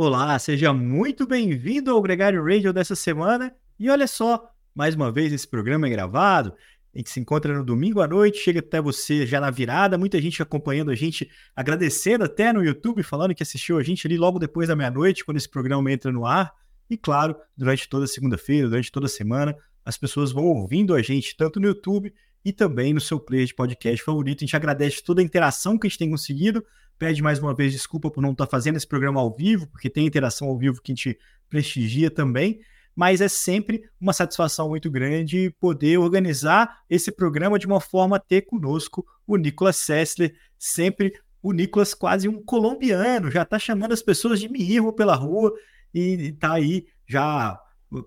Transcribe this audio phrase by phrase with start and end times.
[0.00, 3.52] Olá, seja muito bem-vindo ao Gregário Radio dessa semana.
[3.76, 6.54] E olha só, mais uma vez esse programa é gravado.
[6.94, 10.22] A gente se encontra no domingo à noite, chega até você já na virada, muita
[10.22, 14.38] gente acompanhando a gente, agradecendo até no YouTube, falando que assistiu a gente ali logo
[14.38, 16.54] depois da meia-noite, quando esse programa entra no ar.
[16.88, 21.58] E claro, durante toda segunda-feira, durante toda semana, as pessoas vão ouvindo a gente tanto
[21.58, 24.44] no YouTube e também no seu player de podcast favorito.
[24.44, 26.64] A gente agradece toda a interação que a gente tem conseguido
[26.98, 29.88] pede mais uma vez desculpa por não estar tá fazendo esse programa ao vivo, porque
[29.88, 32.60] tem interação ao vivo que a gente prestigia também,
[32.94, 38.20] mas é sempre uma satisfação muito grande poder organizar esse programa de uma forma a
[38.20, 44.02] ter conosco o Nicolas Sessler, sempre o Nicolas quase um colombiano, já está chamando as
[44.02, 45.54] pessoas de mirro pela rua
[45.94, 47.58] e está aí já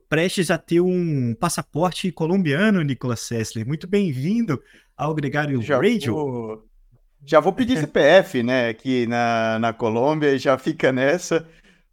[0.10, 3.66] prestes a ter um passaporte colombiano, Nicolas Sessler.
[3.66, 4.62] Muito bem-vindo
[4.96, 6.14] ao Gregário já Radio.
[6.14, 6.71] Vou
[7.26, 11.48] já vou pedir CPF, né, aqui na, na Colômbia, e já fica nessa.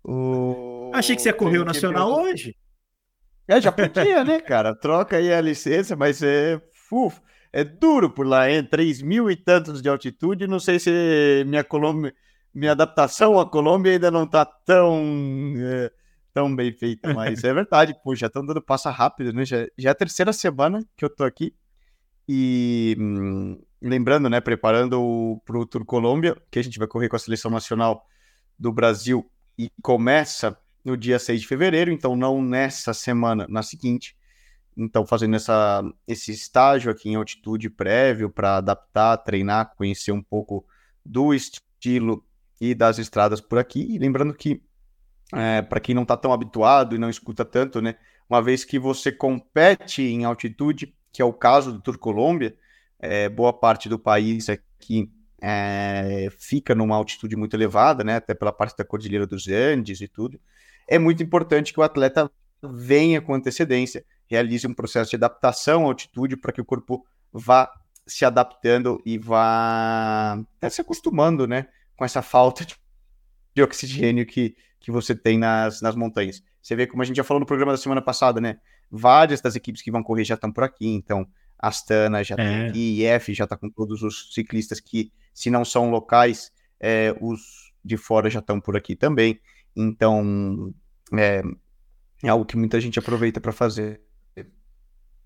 [0.04, 0.90] O...
[0.94, 2.56] Achei que você ia correr o Nacional hoje.
[3.46, 4.74] É, já podia, né, cara?
[4.74, 6.60] Troca aí a licença, mas é.
[6.92, 7.20] Uf,
[7.52, 8.62] é duro por lá, hein?
[8.62, 10.46] 3 mil e tantos de altitude.
[10.46, 12.14] Não sei se minha Colômbia,
[12.54, 15.02] minha adaptação à Colômbia ainda não tá tão.
[15.56, 15.90] É,
[16.32, 19.44] tão bem feita, mas é verdade, pô, já estão dando passa rápido, né?
[19.44, 21.54] Já, já é a terceira semana que eu tô aqui.
[22.28, 27.16] E hum, lembrando, né, preparando para o Tour Colômbia, que a gente vai correr com
[27.16, 28.06] a seleção nacional
[28.58, 34.16] do Brasil e começa no dia 6 de fevereiro, então não nessa semana, na seguinte.
[34.76, 40.64] Então, fazendo essa, esse estágio aqui em altitude prévio para adaptar, treinar, conhecer um pouco
[41.04, 42.24] do estilo
[42.60, 43.80] e das estradas por aqui.
[43.90, 44.62] E lembrando que,
[45.34, 47.96] é, para quem não está tão habituado e não escuta tanto, né,
[48.30, 52.56] uma vez que você compete em altitude, que é o caso do Tour Colômbia,
[52.98, 55.10] é, boa parte do país aqui
[55.40, 60.08] é, fica numa altitude muito elevada, né, até pela parte da Cordilheira dos Andes e
[60.08, 60.40] tudo,
[60.88, 62.30] é muito importante que o atleta
[62.62, 67.70] venha com antecedência, realize um processo de adaptação à altitude para que o corpo vá
[68.06, 70.38] se adaptando e vá
[70.70, 72.74] se acostumando, né, com essa falta de,
[73.54, 76.42] de oxigênio que, que você tem nas, nas montanhas.
[76.60, 78.58] Você vê como a gente já falou no programa da semana passada, né?
[78.90, 81.26] Várias das equipes que vão correr já estão por aqui, então
[81.58, 82.70] Astana já é.
[82.70, 87.72] tem IF já está com todos os ciclistas que, se não são locais, é, os
[87.84, 89.40] de fora já estão por aqui também.
[89.74, 90.72] Então,
[91.16, 91.42] é,
[92.22, 94.00] é algo que muita gente aproveita para fazer.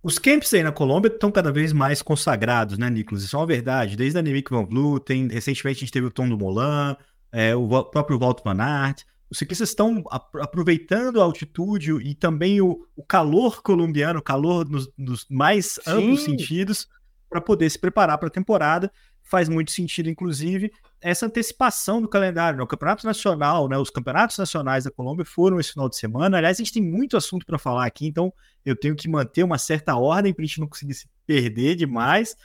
[0.02, 3.22] Os camps aí na Colômbia estão cada vez mais consagrados, né, Nicolas?
[3.22, 3.96] Isso é uma verdade.
[3.96, 6.96] Desde a Nemic Van Vluten, recentemente a gente teve o Tom do Molan,
[7.30, 12.86] é, o próprio Walter Van Aert os ciclistas estão aproveitando a altitude e também o,
[12.94, 15.90] o calor colombiano, o calor nos, nos mais Sim.
[15.90, 16.86] amplos sentidos,
[17.30, 18.92] para poder se preparar para a temporada.
[19.22, 20.70] Faz muito sentido, inclusive,
[21.00, 22.58] essa antecipação do calendário.
[22.58, 22.62] Né?
[22.62, 23.78] O Campeonato Nacional, né?
[23.78, 26.36] os campeonatos nacionais da Colômbia foram esse final de semana.
[26.36, 28.30] Aliás, a gente tem muito assunto para falar aqui, então
[28.66, 32.36] eu tenho que manter uma certa ordem para a gente não conseguir se perder demais.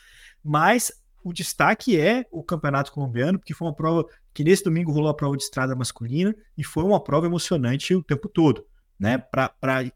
[0.42, 0.90] Mas
[1.28, 5.14] o destaque é o Campeonato Colombiano, porque foi uma prova que nesse domingo rolou a
[5.14, 8.66] prova de estrada masculina e foi uma prova emocionante o tempo todo,
[8.98, 9.18] né?
[9.18, 9.92] Para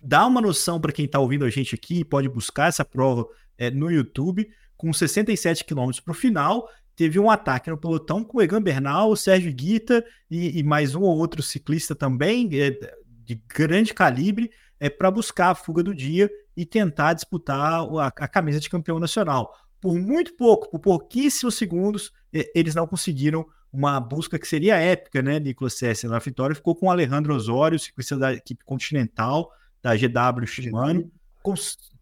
[0.00, 3.26] dar uma noção para quem está ouvindo a gente aqui, pode buscar essa prova
[3.56, 8.38] é, no YouTube, com 67 quilômetros para o final, teve um ataque no pelotão com
[8.38, 12.76] o Egan Bernal, o Sérgio Guita e, e, mais um ou outro ciclista também é,
[13.24, 14.50] de grande calibre
[14.80, 18.98] é, para buscar a fuga do dia e tentar disputar a, a camisa de campeão
[18.98, 19.54] nacional.
[19.82, 22.12] Por muito pouco, por pouquíssimos segundos,
[22.54, 26.86] eles não conseguiram uma busca que seria épica, né, Nicolas Sessa na vitória, ficou com
[26.86, 29.50] o Alejandro Osório, ciclista da equipe continental,
[29.82, 31.10] da GW Shimano,
[31.42, 31.52] com,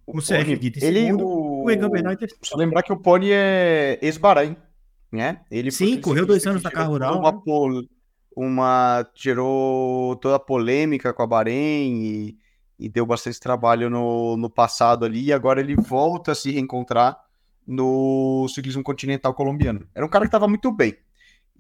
[0.05, 3.31] com o Sérgio Guita ele, segundo, o, o Egan Bernal Só lembrar que o Pony
[3.33, 4.59] é ex-Bahrein,
[5.11, 5.41] né?
[5.51, 7.19] Ele Sim, correu dois anos na carro rural.
[7.19, 7.41] Uma, né?
[7.43, 7.83] pol,
[8.37, 12.39] uma, gerou toda a polêmica com a Bahrein e,
[12.79, 17.30] e deu bastante trabalho no, no passado ali, e agora ele volta a se reencontrar
[17.71, 19.87] no ciclismo continental colombiano.
[19.95, 20.97] Era um cara que estava muito bem,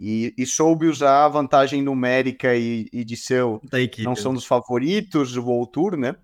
[0.02, 3.60] e, e, soube usar a vantagem numérica e, e de seu
[3.98, 6.16] não são dos favoritos do World Tour, né?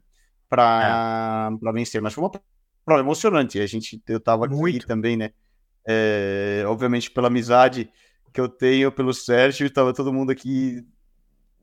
[0.49, 1.73] Para é.
[1.73, 2.00] vencer.
[2.00, 2.33] Mas foi uma
[2.85, 3.61] prova emocionante.
[3.61, 4.79] A gente, eu tava Muito.
[4.79, 5.33] aqui também, né?
[5.87, 7.91] É, obviamente pela amizade
[8.33, 10.83] que eu tenho pelo Sérgio, estava todo mundo aqui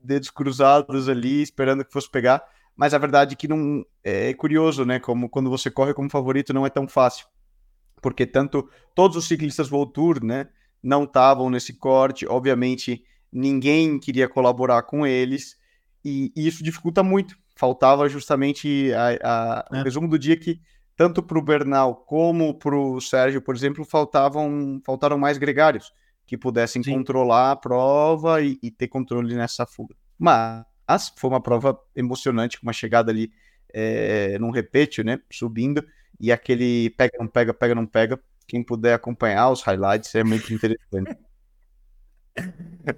[0.02, 2.44] dedos cruzados ali, esperando que fosse pegar.
[2.76, 5.00] Mas a verdade é que não é curioso, né?
[5.00, 7.26] Como quando você corre como favorito não é tão fácil,
[8.04, 10.46] porque tanto todos os ciclistas World Tour, né?
[10.82, 12.26] não estavam nesse corte.
[12.26, 13.02] Obviamente,
[13.32, 15.56] ninguém queria colaborar com eles,
[16.04, 17.34] e, e isso dificulta muito.
[17.56, 19.80] Faltava justamente a, a, é.
[19.80, 20.60] o resumo do dia que,
[20.94, 25.90] tanto para o Bernal como para o Sérgio, por exemplo, faltavam, faltaram mais gregários
[26.26, 26.92] que pudessem Sim.
[26.92, 29.94] controlar a prova e, e, ter controle nessa fuga.
[30.18, 33.32] Mas foi uma prova emocionante, com uma chegada ali
[33.72, 35.20] é, num repete, né?
[35.30, 35.82] Subindo,
[36.20, 38.20] e aquele pega, não pega, pega, não pega.
[38.46, 41.16] Quem puder acompanhar os highlights é muito interessante.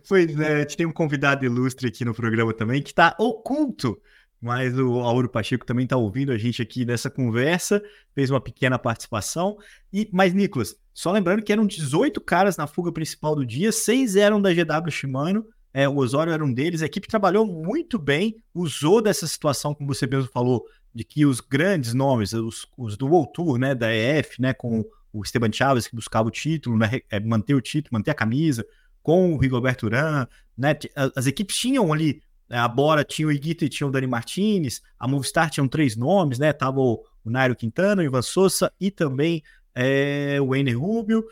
[0.08, 4.00] Pois é, tem um convidado ilustre aqui no programa também que está oculto,
[4.40, 7.82] mas o Auro Pacheco também está ouvindo a gente aqui nessa conversa,
[8.14, 9.56] fez uma pequena participação.
[9.92, 14.16] E, mas, Nicolas, só lembrando que eram 18 caras na fuga principal do dia, seis
[14.16, 18.42] eram da GW Shimano, é, o Osório era um deles, a equipe trabalhou muito bem,
[18.54, 20.64] usou dessa situação, como você mesmo falou,
[20.96, 24.82] de que os grandes nomes, os, os do World Tour, né, da EF, né, com
[25.12, 28.66] o Esteban Chaves, que buscava o título, né, é, manter o título, manter a camisa,
[29.02, 30.26] com o Rigoberto Urán,
[30.56, 30.74] né?
[31.14, 34.80] As equipes tinham ali, né, a Bora tinha o Iguita e tinha o Dani Martinez,
[34.98, 36.50] a Movistar tinham três nomes, né?
[36.54, 39.42] Tava o, o Nairo Quintana, o Ivan Sousa e também
[39.74, 41.26] é, o Ener Rubio.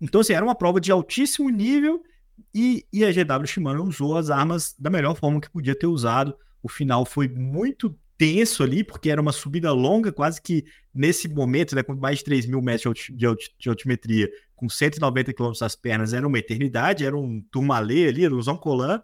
[0.00, 2.02] Então, assim, era uma prova de altíssimo nível
[2.54, 6.34] e, e a GW Shimano usou as armas da melhor forma que podia ter usado.
[6.62, 10.64] O final foi muito tenso ali, porque era uma subida longa, quase que
[10.94, 13.26] nesse momento, né, com mais de 3 mil metros de,
[13.58, 18.34] de altimetria, com 190 km nas pernas, era uma eternidade, era um turmalê ali, era
[18.34, 19.02] um Zoncolan,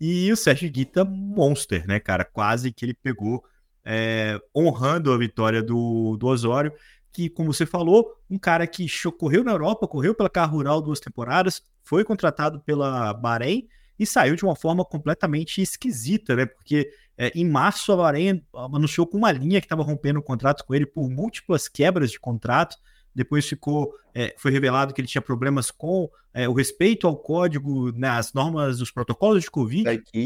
[0.00, 3.44] e o Sérgio Guita, monster, né, cara, quase que ele pegou,
[3.84, 6.72] é, honrando a vitória do, do Osório,
[7.12, 8.86] que, como você falou, um cara que
[9.18, 13.66] correu na Europa, correu pela Carro Rural duas temporadas, foi contratado pela Bahrein
[13.98, 19.04] e saiu de uma forma completamente esquisita, né, porque é, em março, a Bahrein anunciou
[19.04, 22.76] com uma linha que estava rompendo o contrato com ele por múltiplas quebras de contrato.
[23.12, 27.90] Depois ficou, é, foi revelado que ele tinha problemas com é, o respeito ao código,
[27.90, 29.82] né, as normas dos protocolos de Covid.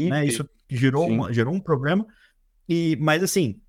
[0.07, 2.05] Né, isso gerou, uma, gerou um problema.
[2.69, 3.59] E, mas assim,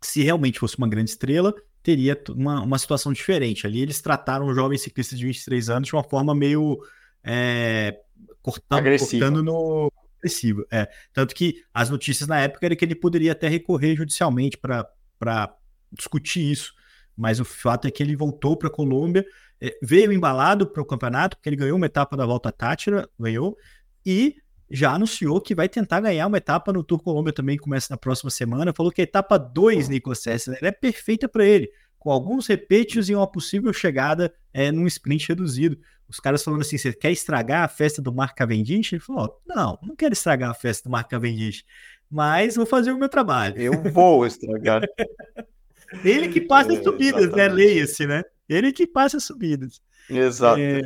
[0.00, 3.66] se realmente fosse uma grande estrela, teria uma, uma situação diferente.
[3.66, 6.78] Ali eles trataram o jovem ciclista de 23 anos de uma forma meio
[7.22, 7.98] é,
[8.40, 9.92] cortando, cortando no
[10.24, 10.66] agressivo.
[10.70, 10.88] É.
[11.12, 15.54] Tanto que as notícias na época era que ele poderia até recorrer judicialmente para
[15.92, 16.72] discutir isso.
[17.16, 19.24] Mas o fato é que ele voltou para a Colômbia,
[19.60, 23.56] é, veio embalado para o campeonato, porque ele ganhou uma etapa da volta Tátira, ganhou,
[24.04, 24.36] e
[24.68, 27.96] já anunciou que vai tentar ganhar uma etapa no Tour Colômbia também, que começa na
[27.96, 28.72] próxima semana.
[28.74, 31.70] Falou que a etapa 2, Nicolas Sessler, é perfeita para ele,
[32.04, 35.78] com alguns repetes e uma possível chegada é, num sprint reduzido
[36.08, 38.92] os caras falando assim: você quer estragar a festa do Mark Cavendish?
[38.92, 41.64] Ele falou: não, não quero estragar a festa do Mark Cavendish,
[42.10, 43.58] mas vou fazer o meu trabalho.
[43.58, 44.82] Eu vou estragar.
[46.04, 47.48] Ele que passa as é, subidas, né?
[47.48, 48.22] Leia-se, né?
[48.48, 49.80] Ele que passa as subidas.
[50.10, 50.60] Exato.
[50.60, 50.82] É...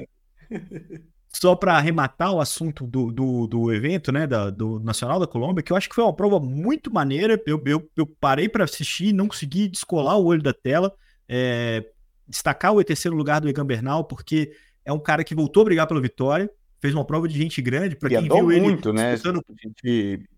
[1.32, 4.26] Só para arrematar o assunto do, do, do evento, né?
[4.26, 7.40] Da, do Nacional da Colômbia, que eu acho que foi uma prova muito maneira.
[7.46, 10.94] Eu, eu, eu parei para assistir, não consegui descolar o olho da tela.
[11.28, 11.84] É...
[12.26, 14.52] destacar o terceiro lugar do Egan Bernal, porque
[14.84, 17.96] é um cara que voltou a brigar pela vitória, fez uma prova de gente grande,
[17.96, 19.12] para quem viu ele muito, né?
[19.12, 19.44] Disputando...
[19.62, 20.28] Gente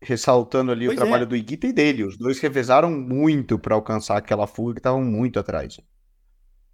[0.00, 1.26] ressaltando ali pois o trabalho é.
[1.26, 2.04] do Iguita e dele.
[2.04, 5.80] Os dois revezaram muito para alcançar aquela fuga que estavam muito atrás.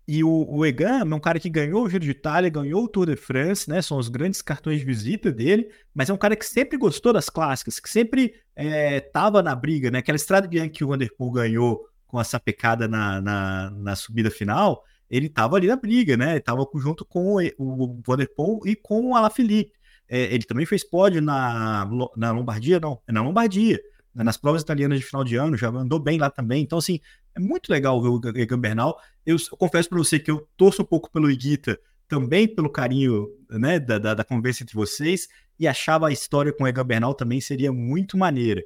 [0.07, 2.89] E o, o Egan é um cara que ganhou o Giro de Itália, ganhou o
[2.89, 3.81] Tour de France, né?
[3.81, 7.31] São os grandes cartões de visita dele, mas é um cara que sempre gostou das
[7.31, 10.01] clássicas, que sempre estava é, na briga, né?
[10.01, 15.27] Aquela estrada que o Vanderpool ganhou com essa pecada na, na, na subida final, ele
[15.27, 16.37] estava ali na briga, né?
[16.37, 19.73] Estava junto com o Vanderpool e com o Alaphilippe.
[20.09, 23.81] É, ele também fez pódio na, na Lombardia, não, é na Lombardia,
[24.15, 24.23] né?
[24.23, 26.63] nas provas italianas de final de ano, já andou bem lá também.
[26.63, 27.01] Então, assim,
[27.35, 28.97] é muito legal ver o Egan Bernal.
[29.27, 33.27] Eu, eu confesso para você que eu torço um pouco pelo Iguita, também pelo carinho
[33.51, 35.27] né, da, da, da conversa entre vocês,
[35.59, 38.63] e achava a história com o Egan Bernal também seria muito maneira.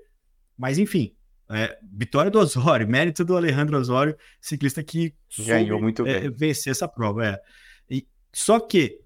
[0.54, 1.14] Mas, enfim,
[1.50, 5.14] é, vitória do Osório, mérito do Alejandro Osório, ciclista que
[5.46, 6.30] ganhou muito é, bem.
[6.30, 7.26] vencer essa prova.
[7.26, 7.40] É.
[7.90, 9.00] E, só que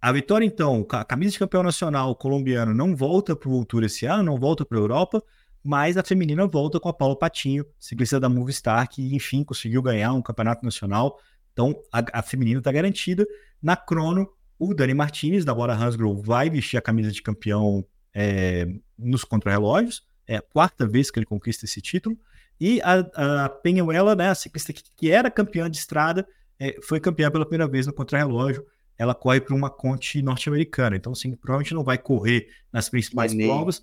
[0.00, 4.04] a vitória, então, a camisa de campeão nacional colombiano não volta para o Tour esse
[4.04, 5.22] ano, não volta para a Europa,
[5.62, 10.12] mas a feminina volta com a Paula Patinho, ciclista da Movistar, que enfim conseguiu ganhar
[10.12, 11.18] um campeonato nacional.
[11.52, 13.24] Então a, a feminina está garantida.
[13.62, 18.66] Na crono, o Dani Martinez, da Bora Hansgrohe, vai vestir a camisa de campeão é,
[18.98, 20.02] nos contrarrelógios.
[20.26, 22.18] É a quarta vez que ele conquista esse título.
[22.60, 26.26] E a, a Penhuela, né, a ciclista que, que era campeã de estrada,
[26.58, 28.64] é, foi campeã pela primeira vez no contrarrelógio.
[28.96, 30.94] Ela corre para uma conte norte-americana.
[30.94, 33.52] Então, assim, provavelmente não vai correr nas principais DNA.
[33.52, 33.82] provas.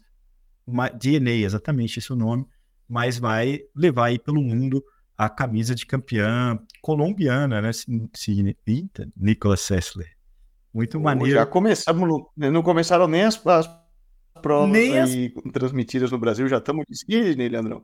[0.97, 2.45] DNA, exatamente esse é o nome.
[2.87, 4.83] Mas vai levar aí pelo mundo
[5.17, 7.71] a camisa de campeã colombiana, né?
[9.17, 10.15] Nicolas Sessler.
[10.73, 11.31] Muito maneiro.
[11.31, 13.69] Já começamos, não começaram nem as, as
[14.41, 15.11] provas as...
[15.11, 17.83] aí transmitidas no Brasil, já estamos de Sydney, Leandrão.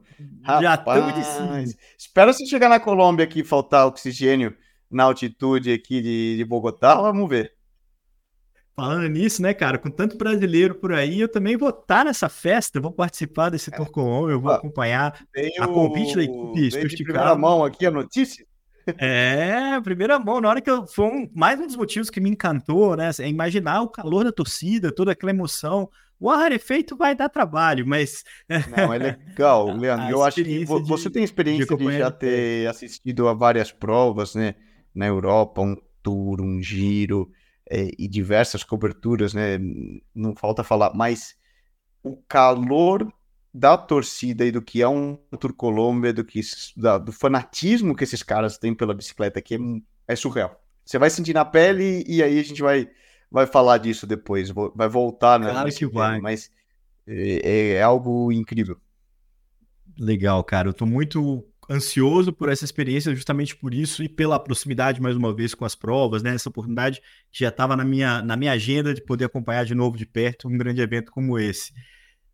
[0.62, 1.76] Já estamos de Sydney.
[1.98, 4.56] Espera você chegar na Colômbia aqui faltar oxigênio
[4.90, 7.54] na altitude aqui de, de Bogotá, vamos ver.
[8.76, 12.80] Falando nisso, né, cara, com tanto brasileiro por aí, eu também vou estar nessa festa,
[12.80, 13.78] vou participar desse é.
[13.78, 15.26] Eu vou ah, acompanhar
[15.60, 18.46] a convite da equipe de primeira mão aqui a notícia.
[19.00, 20.86] É, primeira mão, na hora que eu.
[20.86, 23.10] Foi um, mais um dos motivos que me encantou, né?
[23.20, 25.90] É imaginar o calor da torcida, toda aquela emoção.
[26.20, 28.24] O efeito vai dar trabalho, mas.
[28.50, 30.10] Não, é legal, Leandro.
[30.10, 34.56] eu acho que você tem experiência de, de já ter assistido a várias provas, né?
[34.94, 37.30] Na Europa, um tour, um giro
[37.70, 39.60] é, e diversas coberturas, né?
[40.14, 41.36] Não falta falar, mas
[42.04, 43.12] o calor
[43.54, 46.42] da torcida e do que é um Tour Colômbia, do que
[46.76, 50.62] da, do fanatismo que esses caras têm pela bicicleta aqui é, é, surreal.
[50.84, 52.90] Você vai sentir na pele e aí a gente vai
[53.32, 55.50] vai falar disso depois, vai voltar, né?
[55.50, 56.20] Claro que vai.
[56.20, 56.52] Mas
[57.08, 58.78] é, é, é, algo incrível.
[59.98, 60.70] Legal, cara.
[60.70, 65.34] Eu tô muito ansioso por essa experiência, justamente por isso e pela proximidade mais uma
[65.34, 66.36] vez com as provas, né?
[66.36, 67.02] Essa oportunidade
[67.32, 70.48] que já estava na minha, na minha agenda de poder acompanhar de novo de perto
[70.48, 71.74] um grande evento como esse.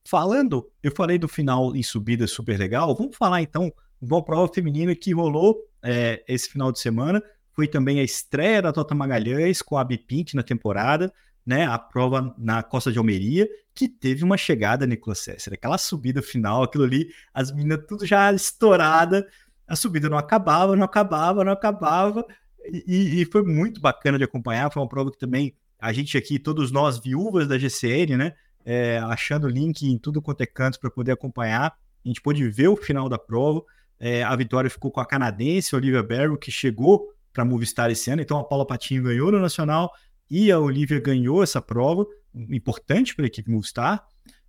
[0.04, 3.72] Falando, eu falei do final em subida super legal, vamos falar então
[4.02, 7.22] de uma prova feminina que rolou é, esse final de semana.
[7.54, 11.12] Foi também a estreia da Tota Magalhães com a Bipink na temporada,
[11.46, 11.66] né?
[11.66, 16.64] A prova na Costa de Almeria, que teve uma chegada, Nicolas César, aquela subida final,
[16.64, 19.28] aquilo ali, as meninas tudo já estourada,
[19.68, 22.26] a subida não acabava, não acabava, não acabava,
[22.66, 24.72] e, e, foi muito bacana de acompanhar.
[24.72, 28.34] Foi uma prova que também a gente aqui, todos nós viúvas da GCN, né?
[28.66, 31.76] é, achando link em tudo quanto é canto para poder acompanhar.
[32.04, 33.64] A gente pôde ver o final da prova.
[34.00, 38.22] É, a vitória ficou com a canadense Olivia Barrow, que chegou para Movistar esse ano.
[38.22, 39.92] Então a Paula Patinho ganhou no Nacional
[40.30, 44.04] e a Olivia ganhou essa prova, importante para a equipe Movistar.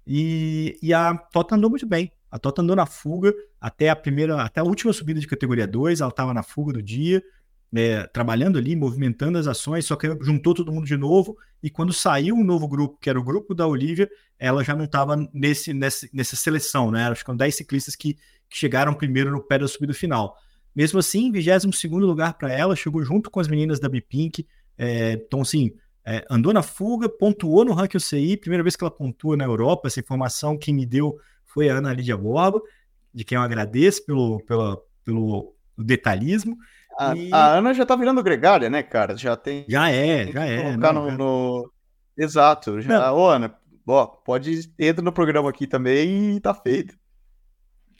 [0.06, 2.10] E, e a Tota andou muito bem.
[2.30, 6.00] A Tota andou na fuga até a primeira, até a última subida de categoria 2,
[6.00, 7.22] ela estava na fuga do dia
[7.74, 11.92] é, trabalhando ali, movimentando as ações, só que juntou todo mundo de novo, e quando
[11.92, 14.08] saiu um novo grupo, que era o grupo da Olivia,
[14.38, 17.12] ela já não estava nesse, nesse, nessa seleção, né?
[17.14, 20.36] São 10 ciclistas que, que, chegaram primeiro no pé da subida final.
[20.74, 24.46] Mesmo assim, 22 lugar para ela, chegou junto com as meninas da Bipink,
[24.78, 25.72] é, então assim,
[26.04, 29.88] é, andou na fuga, pontuou no ranking UCI, primeira vez que ela pontua na Europa,
[29.88, 32.60] essa informação quem me deu foi a Ana Lídia Borba,
[33.12, 36.56] de quem eu agradeço pelo, pelo, pelo detalhismo,
[36.98, 37.32] a, e...
[37.32, 39.16] a, Ana já tá virando gregária, né, cara?
[39.16, 39.64] Já tem.
[39.68, 40.76] Já é, já é.
[40.76, 41.72] Não, no, no,
[42.16, 42.80] Exato.
[42.80, 43.12] Já...
[43.12, 43.54] Ô, Ana,
[43.86, 46.96] ó, pode entrar no programa aqui também e tá feito.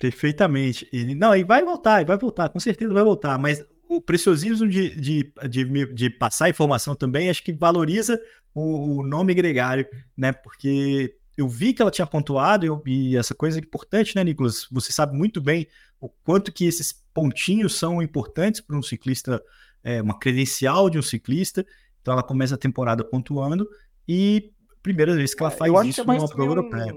[0.03, 0.89] Perfeitamente.
[0.93, 4.69] E, não, e vai voltar, e vai voltar, com certeza vai voltar, mas o preciosismo
[4.69, 8.21] de, de, de, de passar informação também, acho que valoriza
[8.53, 10.33] o, o, nome gregário, né?
[10.33, 14.67] Porque eu vi que ela tinha pontuado, eu, e essa coisa é importante, né, Nicolas?
[14.73, 15.69] Você sabe muito bem
[16.01, 19.41] o quanto que esses pontinhos são importantes para um ciclista,
[19.85, 21.65] é, uma credencial de um ciclista.
[22.01, 23.69] Então ela começa a temporada pontuando
[24.09, 24.51] e
[24.83, 26.93] primeira vez que ela é, faz isso é numa prova um, europeia.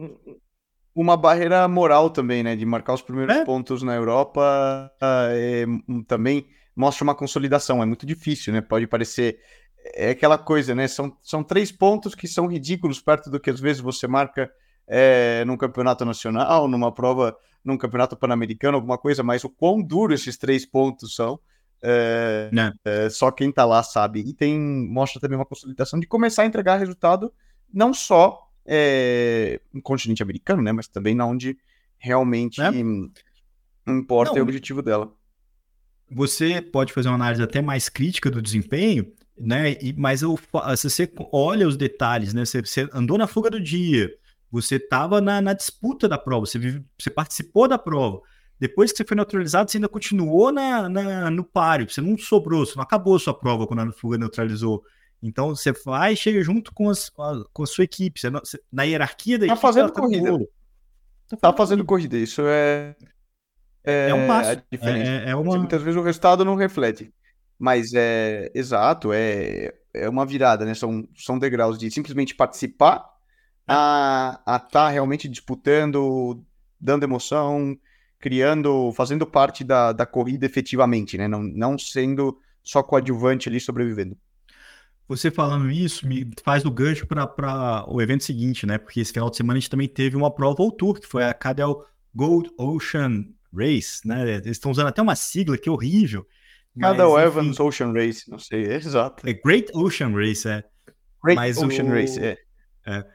[0.96, 2.56] Uma barreira moral também, né?
[2.56, 3.44] De marcar os primeiros é?
[3.44, 5.66] pontos na Europa é,
[6.08, 7.84] também mostra uma consolidação.
[7.84, 8.62] É muito difícil, né?
[8.62, 9.38] Pode parecer.
[9.94, 10.88] É aquela coisa, né?
[10.88, 14.50] São, são três pontos que são ridículos perto do que às vezes você marca
[14.88, 20.14] é, num campeonato nacional, numa prova, num campeonato pan-americano, alguma coisa, mas o quão duro
[20.14, 21.40] esses três pontos são,
[21.82, 22.72] é, né.
[22.86, 24.22] é, só quem tá lá sabe.
[24.22, 27.34] E tem mostra também uma consolidação de começar a entregar resultado
[27.74, 31.58] não só é, no continente americano, né, mas também na onde
[31.98, 32.72] realmente é.
[33.88, 35.12] importa não, o objetivo dela.
[36.10, 39.74] Você pode fazer uma análise até mais crítica do desempenho, né?
[39.82, 40.40] E, mas eu,
[40.78, 42.46] se você olha os detalhes, né?
[42.46, 44.12] Você, você andou na fuga do dia,
[44.52, 48.22] você estava na, na, disputa da prova, você, vive, você participou da prova.
[48.60, 52.66] Depois que você foi neutralizado, você ainda continuou na, na, no páreo, você não sobrou,
[52.66, 54.84] você não acabou a sua prova quando a fuga neutralizou.
[55.22, 58.20] Então você vai e chega junto com, as, com a sua equipe.
[58.20, 59.62] Você, você, na hierarquia da tá equipe.
[59.62, 60.38] Fazendo tá corrida.
[61.30, 62.18] Tá, tá fazendo corrida.
[62.18, 62.96] Isso é.
[63.84, 64.52] É, é um passo.
[64.52, 65.58] É, é, é uma...
[65.58, 67.14] Muitas vezes o resultado não reflete.
[67.58, 70.74] Mas é exato, é, é uma virada, né?
[70.74, 73.06] São, são degraus de simplesmente participar
[73.68, 76.44] a estar tá realmente disputando,
[76.80, 77.78] dando emoção,
[78.20, 81.28] criando, fazendo parte da, da corrida efetivamente, né?
[81.28, 84.18] Não, não sendo só coadjuvante ali sobrevivendo.
[85.08, 88.78] Você falando isso me faz o gancho para o evento seguinte, né?
[88.78, 91.24] Porque esse final de semana a gente também teve uma prova ao tour, que foi
[91.24, 94.36] a Cadel Gold Ocean Race, né?
[94.36, 96.26] Eles estão usando até uma sigla que é horrível.
[96.80, 99.28] Cadel Evans Ocean Race, não sei, é exato.
[99.28, 100.64] É Great Ocean Race, é.
[101.24, 101.90] Great mas Ocean o...
[101.90, 102.38] Race, é.
[102.86, 103.06] é.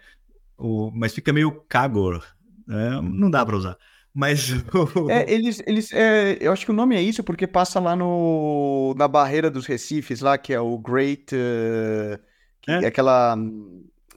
[0.57, 2.25] O, mas fica meio cagor.
[2.69, 3.77] É, não dá para usar.
[4.15, 4.51] Mas.
[5.09, 5.63] é, eles.
[5.67, 9.51] eles é, eu acho que o nome é isso porque passa lá no, na barreira
[9.51, 11.35] dos Recifes, lá, que é o Great.
[11.35, 12.19] Uh,
[12.61, 12.87] que é.
[12.87, 13.37] aquela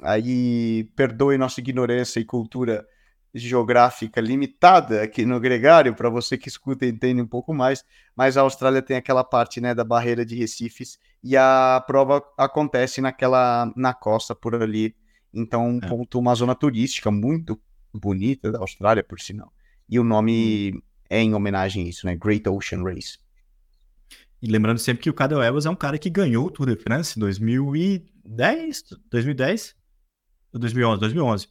[0.01, 2.85] aí perdoe nossa ignorância e cultura
[3.33, 7.83] geográfica limitada aqui no Gregário, para você que escuta e entende um pouco mais,
[8.15, 13.01] mas a Austrália tem aquela parte né, da barreira de Recifes e a prova acontece
[13.01, 14.95] naquela na costa por ali.
[15.33, 15.87] Então, um é.
[15.87, 17.59] ponto, uma zona turística muito
[17.91, 19.51] bonita da Austrália, por sinal.
[19.89, 20.81] E o nome hum.
[21.09, 22.15] é em homenagem a isso, né?
[22.15, 23.17] Great Ocean Race.
[24.41, 26.75] E lembrando sempre que o Cadel Evans é um cara que ganhou o Tour de
[26.75, 29.75] France em 2010, 2010
[30.51, 31.47] ou 2011, 2011.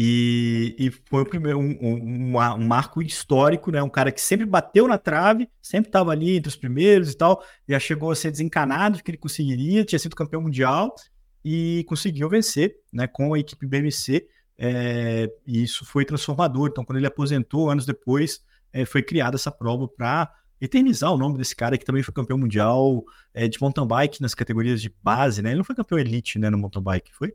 [0.00, 3.82] E, e foi o primeiro, um, um, um, marco histórico, né?
[3.82, 7.42] Um cara que sempre bateu na trave, sempre estava ali entre os primeiros e tal,
[7.68, 10.94] já chegou a ser desencanado de que ele conseguiria, tinha sido campeão mundial
[11.44, 13.08] e conseguiu vencer, né?
[13.08, 14.24] Com a equipe BMC,
[14.58, 16.68] é, e isso foi transformador.
[16.68, 21.38] Então, quando ele aposentou, anos depois, é, foi criada essa prova para eternizar o nome
[21.38, 25.40] desse cara que também foi campeão mundial é, de mountain bike nas categorias de base,
[25.40, 25.50] né?
[25.50, 27.32] Ele não foi campeão elite, né, no mountain bike, foi?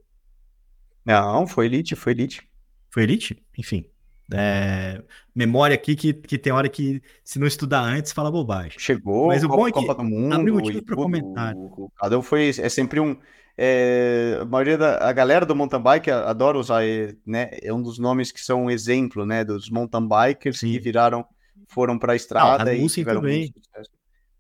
[1.06, 2.48] Não, foi elite, foi elite.
[2.94, 3.44] Foi Elite?
[3.58, 3.86] Enfim.
[4.32, 5.02] É,
[5.34, 8.78] memória aqui que, que tem hora que, se não estudar antes, fala bobagem.
[8.78, 11.56] Chegou, Mas o bom é que Copa do Mundo, abriu motivo para comentar.
[11.56, 13.18] O Cadel foi, é sempre um.
[13.56, 16.82] É, a maioria da a galera do mountain bike adora usar,
[17.26, 17.52] né?
[17.62, 19.44] É um dos nomes que são um exemplo, né?
[19.44, 20.72] Dos mountain bikers Sim.
[20.72, 21.26] que viraram,
[21.68, 23.54] foram para a estrada ah, e tiveram também.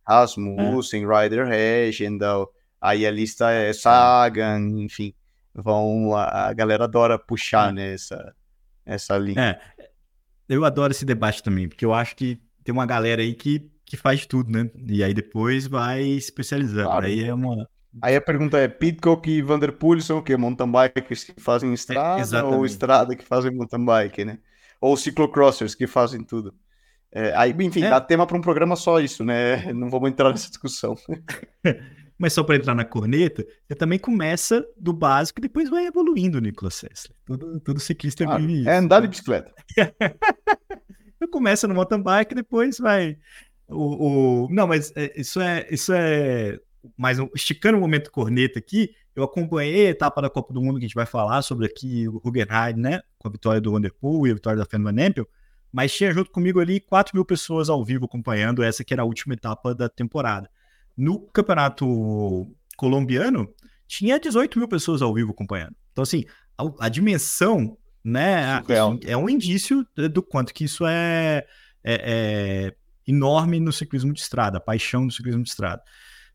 [0.08, 1.08] Rasmussen, é.
[1.08, 2.51] Ryder Regendal,
[2.82, 5.13] aí a lista é Sagan, enfim,
[5.53, 7.74] vão a, a galera adora puxar é.
[7.74, 8.36] né, essa,
[8.86, 9.60] essa linha.
[9.79, 9.89] É,
[10.50, 13.96] eu adoro esse debate também, porque eu acho que tem uma galera aí que, que
[13.96, 14.70] faz tudo, né?
[14.75, 16.90] E aí depois vai especializando.
[16.90, 17.05] Claro.
[17.05, 17.70] Aí é uma.
[18.01, 20.36] Aí a pergunta é: Pitcock e Vanderpool são o quê?
[20.36, 24.40] Mountain bikers que fazem é, estrada é, ou estrada que fazem mountain bike, né?
[24.82, 26.53] Ou ciclocrossers que fazem tudo.
[27.12, 27.90] É, aí, enfim, é.
[27.90, 29.72] dá tema para um programa só isso, né?
[29.74, 30.96] Não vamos entrar nessa discussão.
[32.18, 36.40] Mas só para entrar na corneta, você também começa do básico e depois vai evoluindo,
[36.40, 37.18] Nicolas Sessler.
[37.25, 38.70] Todo, todo ciclista ah, vive isso.
[38.70, 39.51] É andar de bicicleta.
[41.34, 43.18] começa no mountain bike, depois vai.
[43.68, 44.48] O, o...
[44.51, 45.68] Não, mas é, isso é.
[45.70, 46.60] Isso é.
[46.98, 50.85] Mas esticando o momento corneta aqui, eu acompanhei a etapa da Copa do Mundo que
[50.85, 53.01] a gente vai falar sobre aqui, o Huggenheim, né?
[53.17, 55.27] Com a vitória do Vanderpool e a vitória da Fernanda Nempel.
[55.72, 59.05] Mas tinha junto comigo ali 4 mil pessoas ao vivo acompanhando essa que era a
[59.05, 60.50] última etapa da temporada.
[60.96, 63.51] No campeonato colombiano,
[63.87, 65.75] tinha 18 mil pessoas ao vivo acompanhando.
[65.91, 66.25] Então, assim,
[66.57, 71.46] a, a dimensão, né, é, é um indício do quanto que isso é,
[71.83, 72.75] é, é,
[73.07, 75.81] enorme no ciclismo de estrada, a paixão do ciclismo de estrada.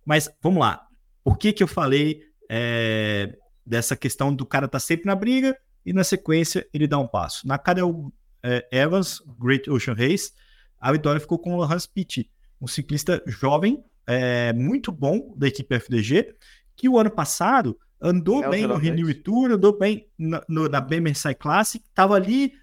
[0.08, 0.86] Mas, vamos lá.
[1.22, 5.54] Por que que eu falei é, dessa questão do cara estar tá sempre na briga
[5.84, 7.46] e, na sequência, ele dá um passo?
[7.46, 8.10] Na Cadel
[8.42, 10.32] é, Evans, Great Ocean Race,
[10.80, 15.74] a vitória ficou com o Hans Pitt, um ciclista jovem, é, muito bom da equipe
[15.74, 16.34] FDG,
[16.74, 20.80] que o ano passado andou é bem no Renew Tour, andou bem na, no, na
[20.80, 22.54] BMSI Classic, estava ali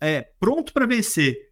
[0.00, 1.45] é, pronto para vencer.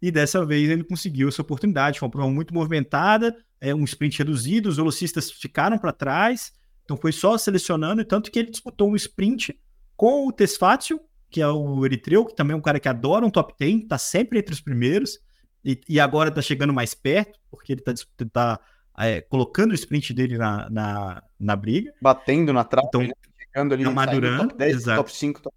[0.00, 1.98] E dessa vez ele conseguiu essa oportunidade.
[1.98, 6.52] Foi uma prova muito movimentada, é, um sprint reduzido, os velocistas ficaram para trás,
[6.84, 9.58] então foi só selecionando, tanto que ele disputou um sprint
[9.96, 13.30] com o Tesfácio, que é o Eritreu, que também é um cara que adora um
[13.30, 15.18] top 10, está sempre entre os primeiros,
[15.64, 17.94] e, e agora está chegando mais perto, porque ele está
[18.32, 18.60] tá
[18.98, 21.92] é, colocando o sprint dele na, na, na briga.
[22.00, 23.12] Batendo na trave, então, né?
[23.38, 25.02] chegando ali no top 10, exato.
[25.02, 25.54] top 5, top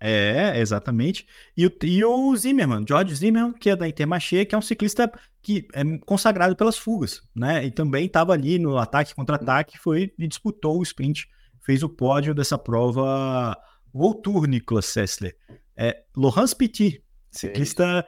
[0.00, 1.26] é, exatamente.
[1.56, 5.10] E o, e o Zimmerman, George Zimmerman, que é da Intermarché, que é um ciclista
[5.42, 7.64] que é consagrado pelas fugas, né?
[7.64, 11.28] E também estava ali no ataque contra-ataque, foi e disputou o sprint,
[11.60, 13.56] fez o pódio dessa prova
[13.94, 15.36] World Tour, Nicolas Sessler.
[15.76, 18.06] É, Laurence Petit, ciclista,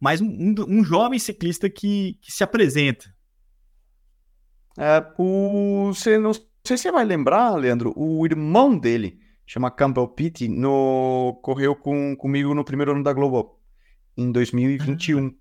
[0.00, 3.14] mais um, um, um, jovem ciclista que, que se apresenta,
[4.78, 10.08] é, o, você não sei se você vai lembrar, Leandro, o irmão dele, chama Campbell
[10.08, 13.60] Pitt, no, correu com, comigo no primeiro ano da Global,
[14.16, 15.26] em 2021.
[15.26, 15.32] Ah.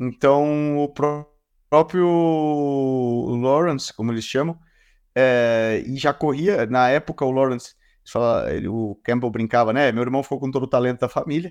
[0.00, 1.28] Então, o pró
[1.70, 2.06] próprio
[3.40, 4.58] Lawrence, como eles chamam,
[5.14, 9.90] é, e já corria, na época o Lawrence, fala, ele, o Campbell brincava, né?
[9.90, 11.50] Meu irmão ficou com todo o talento da família.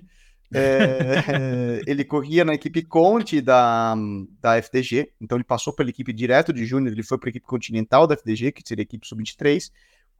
[0.54, 3.96] É, ele corria na equipe Conte da,
[4.40, 7.46] da FDG, então ele passou pela equipe direto de Júnior, ele foi para a equipe
[7.46, 9.72] continental da FDG, que seria a equipe sub-23.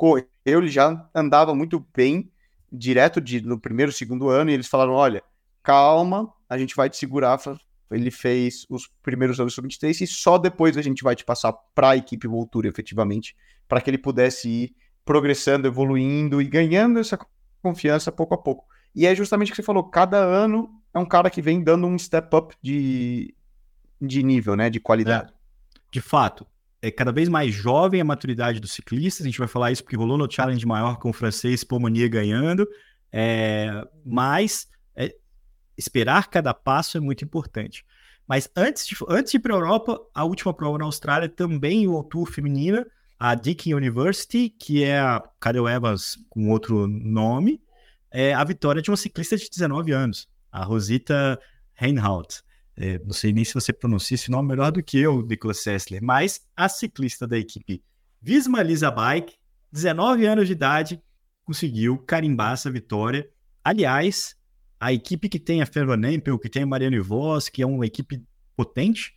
[0.02, 2.28] Correu, ele já andava muito bem,
[2.72, 5.22] direto de, no primeiro, segundo ano, e eles falaram: olha,
[5.62, 7.38] calma, a gente vai te segurar.
[7.88, 11.90] Ele fez os primeiros anos sub-23 e só depois a gente vai te passar para
[11.90, 13.36] a equipe Voltura, efetivamente,
[13.68, 17.16] para que ele pudesse ir progressando, evoluindo e ganhando essa
[17.62, 18.64] confiança pouco a pouco.
[18.92, 21.86] E é justamente o que você falou, cada ano é um cara que vem dando
[21.86, 23.32] um step up de,
[24.00, 25.30] de nível, né, de qualidade.
[25.30, 25.78] É.
[25.92, 26.44] De fato.
[26.82, 29.24] É cada vez mais jovem a maturidade dos ciclistas.
[29.24, 32.66] A gente vai falar isso porque rolou no Challenge maior com o francês Pomonier ganhando.
[33.12, 34.66] É, mas
[34.96, 35.14] é,
[35.78, 37.86] esperar cada passo é muito importante.
[38.26, 41.86] Mas antes de, antes de ir para a Europa, a última prova na Austrália também
[41.86, 42.84] o Tour feminina,
[43.18, 47.60] a Deakin University, que é a Cadel Evans com outro nome,
[48.10, 51.38] é a vitória de uma ciclista de 19 anos, a Rosita
[51.74, 52.42] Reinhardt.
[52.82, 56.02] É, não sei nem se você pronuncia esse nome melhor do que eu, Nicolas Sessler,
[56.02, 57.80] mas a ciclista da equipe
[58.20, 59.36] Visma Lisa Bike,
[59.70, 61.00] 19 anos de idade,
[61.44, 63.30] conseguiu carimbar essa vitória.
[63.62, 64.34] Aliás,
[64.80, 67.86] a equipe que tem a Ferro Nempel, que tem a Mariano Voss, que é uma
[67.86, 68.20] equipe
[68.56, 69.14] potente,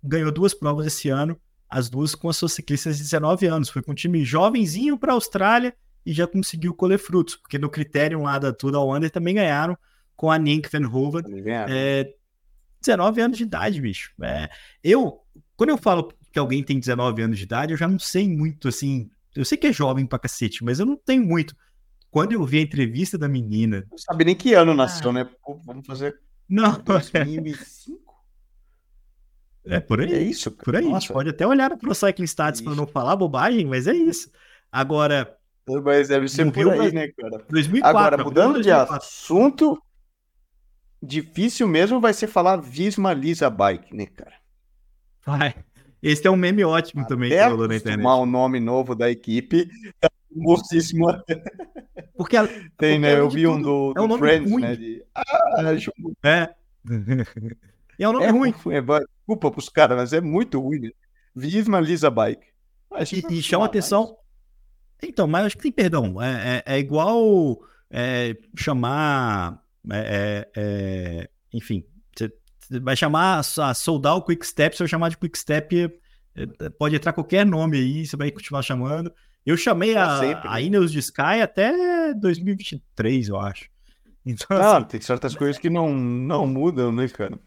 [0.00, 1.36] ganhou duas provas esse ano,
[1.68, 3.68] as duas com as suas ciclistas de 19 anos.
[3.68, 5.74] Foi com um time jovenzinho para a Austrália
[6.06, 9.76] e já conseguiu colher frutos, porque no critério lá da Tour da Wander também ganharam
[10.14, 11.22] com a Nink Van Hoven.
[11.68, 12.14] É,
[12.80, 14.12] 19 anos de idade, bicho.
[14.22, 14.48] É,
[14.82, 15.20] eu,
[15.56, 18.68] quando eu falo que alguém tem 19 anos de idade, eu já não sei muito,
[18.68, 19.10] assim.
[19.34, 21.54] Eu sei que é jovem pra cacete, mas eu não tenho muito.
[22.10, 23.86] Quando eu vi a entrevista da menina.
[23.90, 25.12] Não sabe nem que ano nasceu, ah.
[25.12, 25.24] né?
[25.44, 26.18] Pô, vamos fazer.
[26.48, 28.08] Não, 2005?
[29.66, 30.12] É por aí.
[30.14, 30.50] É isso.
[30.50, 30.84] Por aí.
[30.84, 30.96] Nossa.
[30.96, 33.94] A gente pode até olhar para o Cycling Stats para não falar bobagem, mas é
[33.94, 34.30] isso.
[34.72, 35.36] Agora.
[35.84, 37.44] Mas deve ser por aí, né, cara?
[37.50, 38.94] 2004, Agora, mudando 2004.
[38.94, 39.82] de assunto,
[41.02, 44.34] difícil mesmo vai ser falar Visma Lisa Bike, né, cara?
[45.24, 45.54] Vai.
[46.02, 48.06] Esse é um meme ótimo Até também que rolou na internet.
[48.06, 49.68] o nome novo da equipe.
[50.00, 51.06] Tá muitíssimo.
[52.16, 53.18] Porque ela, tem, né?
[53.18, 54.62] Eu vi um do, é um do Friends, ruim.
[54.62, 54.76] né?
[54.76, 55.04] De...
[55.14, 55.62] Ah,
[56.24, 56.54] é.
[57.98, 58.54] é um nome é ruim.
[58.70, 60.80] É, desculpa pros caras, mas é muito ruim.
[60.80, 60.90] Né?
[61.34, 62.46] Visma Lisa Bike.
[63.12, 64.16] E, e chama atenção.
[65.02, 66.20] Então, mas acho que tem perdão.
[66.22, 71.84] É, é, é igual é, chamar é, é, é, enfim,
[72.16, 75.90] você vai chamar a soldar o Quick Step, se eu chamar de Quick Step,
[76.34, 79.12] é, pode entrar qualquer nome aí, você vai continuar chamando.
[79.44, 83.68] Eu chamei a, sempre, a Ineos de Sky até 2023, eu acho.
[84.24, 87.38] Então, ah, assim, tem certas coisas que não, não mudam, né, cara?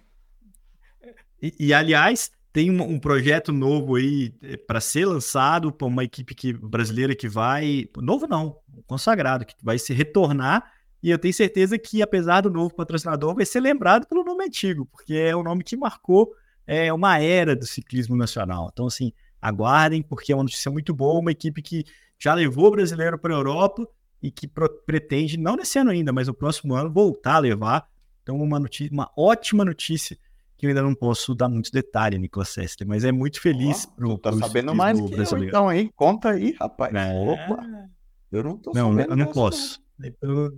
[1.40, 4.34] E, e aliás, tem um, um, projeto novo aí
[4.66, 7.88] para ser lançado para uma equipe que, brasileira que vai.
[7.98, 10.72] Novo não, consagrado, que vai se retornar
[11.04, 14.86] e eu tenho certeza que, apesar do novo patrocinador, vai ser lembrado pelo nome antigo,
[14.86, 16.32] porque é o nome que marcou
[16.68, 18.70] é, uma era do ciclismo nacional.
[18.72, 19.12] Então, assim,
[19.42, 21.86] aguardem, porque é uma notícia muito boa, uma equipe que
[22.20, 23.88] já levou o brasileiro para a Europa
[24.22, 24.48] e que
[24.86, 27.90] pretende, não nesse ano ainda, mas no próximo ano, voltar a levar.
[28.22, 30.16] Então, uma, notícia, uma ótima notícia
[30.56, 33.96] que eu ainda não posso dar muitos detalhes, Nicolas Sester, mas é muito feliz oh,
[33.96, 35.48] pro, tá sabendo mais que brasileiro.
[35.48, 36.94] Eu, então, aí Conta aí, rapaz.
[36.94, 37.12] É...
[37.12, 37.90] Opa!
[38.32, 39.82] Eu não tô não, eu não posso.
[40.22, 40.52] Eu,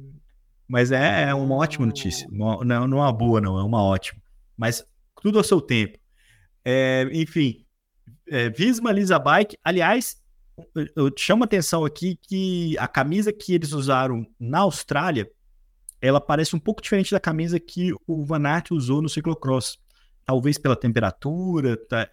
[0.67, 2.27] mas é, é uma ótima notícia.
[2.31, 4.21] Não, não é uma boa, não, é uma ótima.
[4.57, 4.85] Mas
[5.21, 5.97] tudo ao seu tempo.
[6.63, 7.65] É, enfim,
[8.27, 9.57] é, Visma Lisa Bike.
[9.63, 10.17] Aliás,
[10.95, 15.29] eu chamo a atenção aqui que a camisa que eles usaram na Austrália,
[16.01, 19.77] ela parece um pouco diferente da camisa que o Van Aert usou no ciclocross.
[20.25, 21.77] Talvez pela temperatura.
[21.77, 22.09] Tá?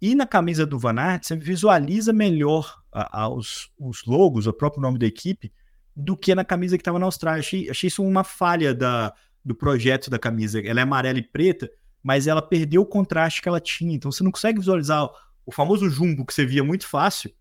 [0.00, 4.52] E na camisa do Van Aert, você visualiza melhor a, a, os, os logos, o
[4.52, 5.52] próprio nome da equipe,
[5.98, 7.40] do que na camisa que estava na Austrália.
[7.40, 9.12] Achei, achei isso uma falha da,
[9.44, 10.60] do projeto da camisa.
[10.64, 11.68] Ela é amarela e preta,
[12.00, 13.96] mas ela perdeu o contraste que ela tinha.
[13.96, 15.10] Então você não consegue visualizar
[15.44, 17.32] o famoso jumbo que você via muito fácil.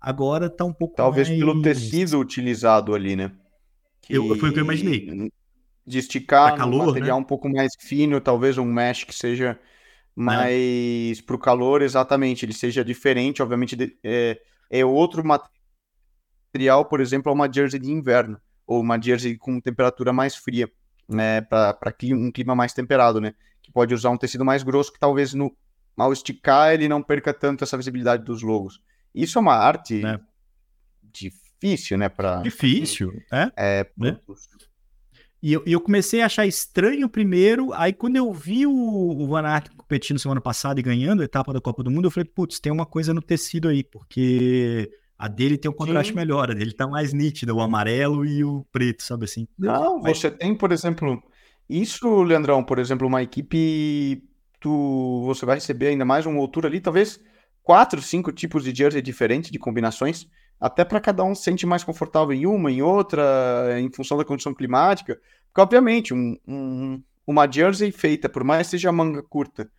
[0.00, 1.38] Agora tá um pouco Talvez mais...
[1.38, 3.32] pelo tecido utilizado ali, né?
[4.00, 4.14] Que...
[4.14, 5.30] Eu, foi o que eu imaginei.
[5.86, 7.22] De esticar calor, um material né?
[7.22, 9.58] um pouco mais fino, talvez um mesh que seja
[10.14, 12.46] mais para o calor, exatamente.
[12.46, 15.55] Ele seja diferente, obviamente é, é outro material
[16.56, 20.70] material, por exemplo, a uma jersey de inverno, ou uma jersey com temperatura mais fria,
[21.06, 24.98] né, para um clima mais temperado, né, que pode usar um tecido mais grosso que
[24.98, 25.54] talvez no
[25.96, 28.82] ao esticar ele não perca tanto essa visibilidade dos logos.
[29.14, 30.20] Isso é uma arte né?
[31.02, 34.18] difícil, né, para difícil, é, é né?
[35.42, 39.46] E eu, eu, comecei a achar estranho primeiro, aí quando eu vi o, o Van
[39.46, 42.58] Aert competindo semana passada e ganhando a etapa da Copa do Mundo, eu falei, putz,
[42.58, 46.18] tem uma coisa no tecido aí, porque a dele tem um contraste Sim.
[46.18, 49.48] melhor, a dele tá mais nítida, o amarelo e o preto, sabe assim?
[49.58, 50.18] Não, Mas...
[50.18, 51.22] você tem, por exemplo,
[51.68, 54.22] isso, Leandrão, por exemplo, uma equipe,
[54.60, 57.18] tu, você vai receber ainda mais uma altura ali, talvez
[57.62, 60.28] quatro, cinco tipos de jersey diferentes, de combinações,
[60.60, 64.24] até para cada um se sente mais confortável em uma, em outra, em função da
[64.24, 65.18] condição climática.
[65.48, 69.70] Porque, obviamente, um, um, uma jersey feita, por mais que seja manga curta,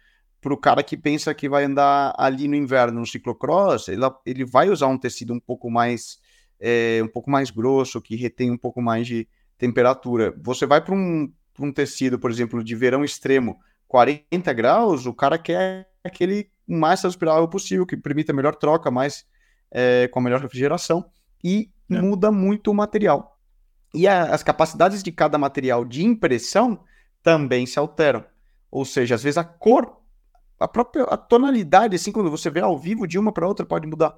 [0.41, 4.45] para o cara que pensa que vai andar ali no inverno no ciclocross, ele, ele
[4.45, 6.19] vai usar um tecido um pouco mais
[6.59, 10.33] é, um pouco mais grosso, que retém um pouco mais de temperatura.
[10.43, 15.37] Você vai para um, um tecido, por exemplo, de verão extremo, 40 graus, o cara
[15.37, 19.25] quer aquele mais transpirável possível, que permita melhor troca, mais
[19.71, 21.05] é, com a melhor refrigeração,
[21.43, 22.01] e é.
[22.01, 23.37] muda muito o material.
[23.93, 26.83] E a, as capacidades de cada material de impressão
[27.23, 28.23] também se alteram.
[28.69, 30.01] Ou seja, às vezes a cor,
[30.59, 33.87] a própria a tonalidade, assim, quando você vê ao vivo de uma para outra, pode
[33.87, 34.17] mudar.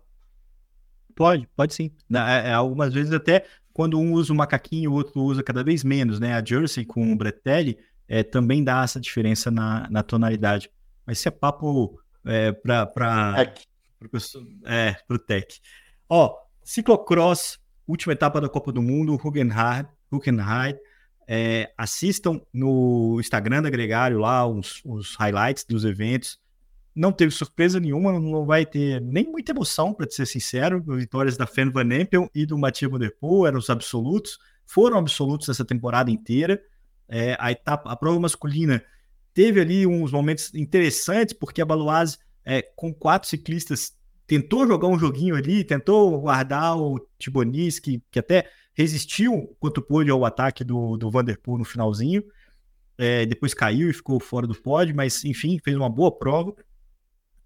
[1.15, 1.91] Pode, pode sim.
[2.13, 5.83] É, é, algumas vezes até quando um usa o macaquinho, o outro usa cada vez
[5.83, 6.33] menos, né?
[6.33, 10.71] A Jersey com o Bretelli é, também dá essa diferença na, na tonalidade.
[11.05, 13.53] Mas isso é papo é, para
[14.65, 15.61] é, o Tech.
[16.07, 20.77] Ó, ciclocross, última etapa da Copa do Mundo, Huggenheim
[21.31, 26.39] é, assistam no Instagram da Gregário lá os, os, highlights dos eventos.
[26.95, 30.83] Não teve surpresa nenhuma, não vai ter nem muita emoção, para ser sincero.
[30.83, 34.97] Vitórias da Fan Van Empel e do Mathieu Van Der Poel eram os absolutos, foram
[34.97, 36.59] absolutos essa temporada inteira.
[37.07, 38.83] É, a etapa, a prova masculina
[39.31, 43.93] teve ali uns momentos interessantes, porque a Baloise, é, com quatro ciclistas,
[44.25, 50.09] tentou jogar um joguinho ali, tentou guardar o Tibonis, que, que até resistiu quanto pôde
[50.09, 52.23] ao ataque do, do Vanderpool no finalzinho.
[52.97, 56.55] É, depois caiu e ficou fora do pódio, mas enfim, fez uma boa prova.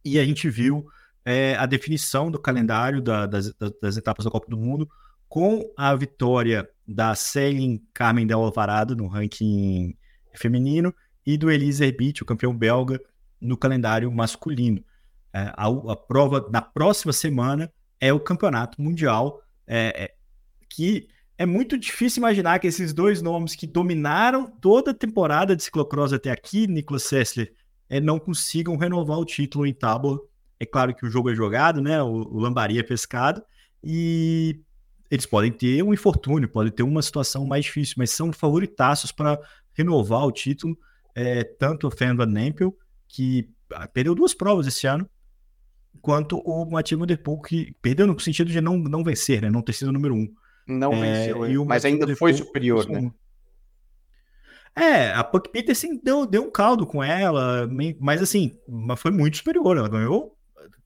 [0.05, 0.85] E a gente viu
[1.25, 4.87] é, a definição do calendário da, das, das, etapas da Copa do Mundo
[5.27, 9.97] com a vitória da Celine Carmen Del Alvarado no ranking
[10.35, 10.93] feminino
[11.25, 13.01] e do Elise Herbit, o campeão belga,
[13.41, 14.83] no calendário masculino.
[15.33, 20.13] É, a, a, prova na próxima semana é o campeonato mundial, é, é
[20.69, 25.63] que é muito difícil imaginar que esses dois nomes que dominaram toda a temporada de
[25.63, 27.53] ciclocross até aqui, Nicolas Sessler,
[27.89, 30.27] é, não consigam renovar o título em Tabor.
[30.59, 32.01] É claro que o jogo é jogado, né?
[32.01, 33.43] O, o Lambari é pescado
[33.83, 34.59] e
[35.09, 39.39] eles podem ter um infortúnio, podem ter uma situação mais difícil, mas são favoritaços para
[39.73, 40.77] renovar o título.
[41.15, 42.75] É, tanto o Van Nempel,
[43.07, 45.07] que ah, perdeu duas provas esse ano,
[46.01, 49.49] quanto o Matheus Van que perdeu no sentido de não, não vencer, né?
[49.49, 50.27] Não ter sido o número um.
[50.67, 53.11] Não é, venceu, mas ainda foi superior, né?
[54.75, 58.57] É, a Puck Peterson deu, deu um caldo com ela, mas assim,
[58.97, 59.77] foi muito superior.
[59.77, 60.35] Ela ganhou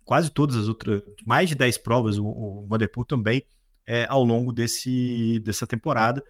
[0.03, 3.43] quase todas as outras, mais de 10 provas, o, o Vanderpool também,
[3.85, 6.23] é, ao longo desse, dessa temporada.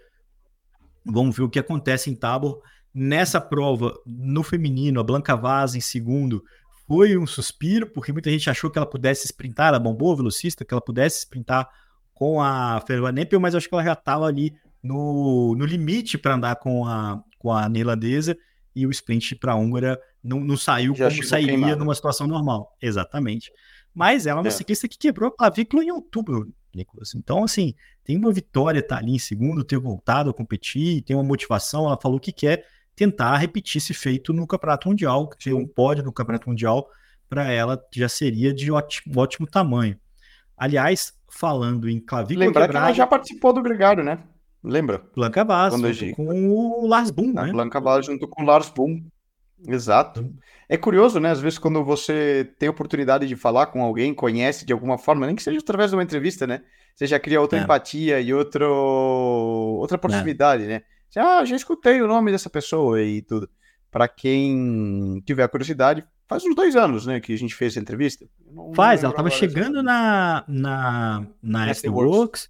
[1.05, 2.61] Vamos ver o que acontece em Tabor.
[2.93, 6.43] Nessa prova, no feminino, a Blanca Vaz em segundo
[6.87, 10.63] foi um suspiro, porque muita gente achou que ela pudesse sprintar, ela bombou a velocista,
[10.65, 11.69] que ela pudesse sprintar
[12.17, 14.51] com a Fervan Nempel, mas acho que ela já estava ali
[14.81, 18.35] no, no limite para andar com a, com a neerlandesa
[18.75, 22.75] e o sprint para a húngara não, não saiu já como sairia numa situação normal.
[22.81, 23.51] Exatamente.
[23.93, 24.51] Mas ela é uma é.
[24.51, 27.13] ciclista que quebrou a clavícula em outubro, Nicolas.
[27.13, 31.23] Então, assim, tem uma vitória, tá ali em segundo, ter voltado a competir, tem uma
[31.23, 31.85] motivação.
[31.85, 36.11] Ela falou que quer tentar repetir esse feito no Campeonato Mundial, ter um pódio no
[36.11, 36.89] Campeonato Mundial,
[37.29, 39.99] para ela já seria de ótimo, ótimo tamanho.
[40.57, 42.85] Aliás, falando em clavícula Lembrar quebrada...
[42.85, 44.19] que ela já participou do Gregário, né?
[44.63, 45.01] Lembra?
[45.15, 45.73] Blanca Vaz,
[46.15, 47.51] com o Lars Boom, né?
[47.51, 49.05] Blanca Vaz junto com o Lars Boom.
[49.65, 50.29] Exato.
[50.69, 51.31] É curioso, né?
[51.31, 55.35] Às vezes, quando você tem oportunidade de falar com alguém, conhece de alguma forma, nem
[55.35, 56.61] que seja através de uma entrevista, né?
[56.95, 57.63] Você já cria outra é.
[57.63, 58.65] empatia e outro...
[59.79, 60.67] outra proximidade, é.
[60.67, 60.81] né?
[61.09, 63.49] Você, ah, já escutei o nome dessa pessoa e tudo.
[63.89, 68.25] Para quem tiver curiosidade, Faz uns dois anos, né, que a gente fez essa entrevista.
[68.51, 72.49] Não, Faz, não ela estava chegando na, na, na Works.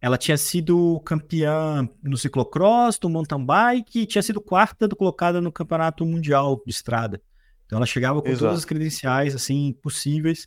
[0.00, 5.50] Ela tinha sido campeã no ciclocross, no mountain bike e tinha sido quarta colocada no
[5.50, 7.20] campeonato mundial de estrada.
[7.64, 8.44] Então ela chegava com Exato.
[8.44, 10.46] todas as credenciais assim possíveis.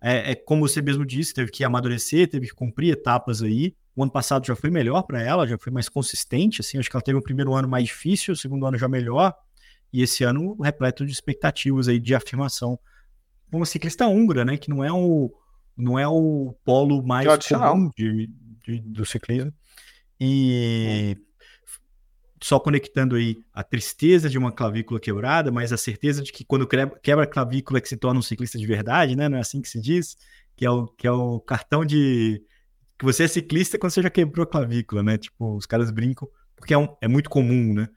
[0.00, 3.74] É, é, como você mesmo disse, teve que amadurecer, teve que cumprir etapas aí.
[3.94, 6.62] O ano passado já foi melhor para ela, já foi mais consistente.
[6.62, 9.34] Assim, acho que ela teve o primeiro ano mais difícil, o segundo ano já melhor
[9.94, 12.76] e esse ano repleto de expectativas aí de afirmação.
[13.52, 15.32] Uma ciclista húngara, né, que não é o,
[15.76, 18.28] não é o polo mais comum de,
[18.64, 19.54] de, do ciclismo.
[20.18, 21.16] E
[22.42, 26.66] só conectando aí a tristeza de uma clavícula quebrada, mas a certeza de que quando
[26.66, 29.28] quebra a clavícula é que se torna um ciclista de verdade, né?
[29.28, 30.16] Não é assim que se diz,
[30.56, 32.42] que é o, que é o cartão de
[32.98, 35.18] que você é ciclista quando você já quebrou a clavícula, né?
[35.18, 37.88] Tipo, os caras brincam, porque é, um, é muito comum, né?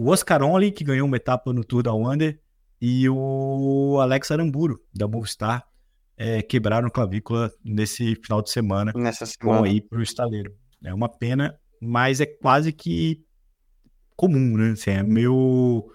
[0.00, 2.40] O Oscar Only, que ganhou uma etapa no Tour da Wander,
[2.80, 5.68] e o Alex Aramburo, da Movistar,
[6.16, 8.94] é, quebraram clavícula nesse final de semana.
[8.96, 9.66] Nessa semana.
[9.66, 10.56] Aí pro estaleiro.
[10.82, 13.22] É uma pena, mas é quase que
[14.16, 14.70] comum, né?
[14.70, 15.92] Assim, é meio...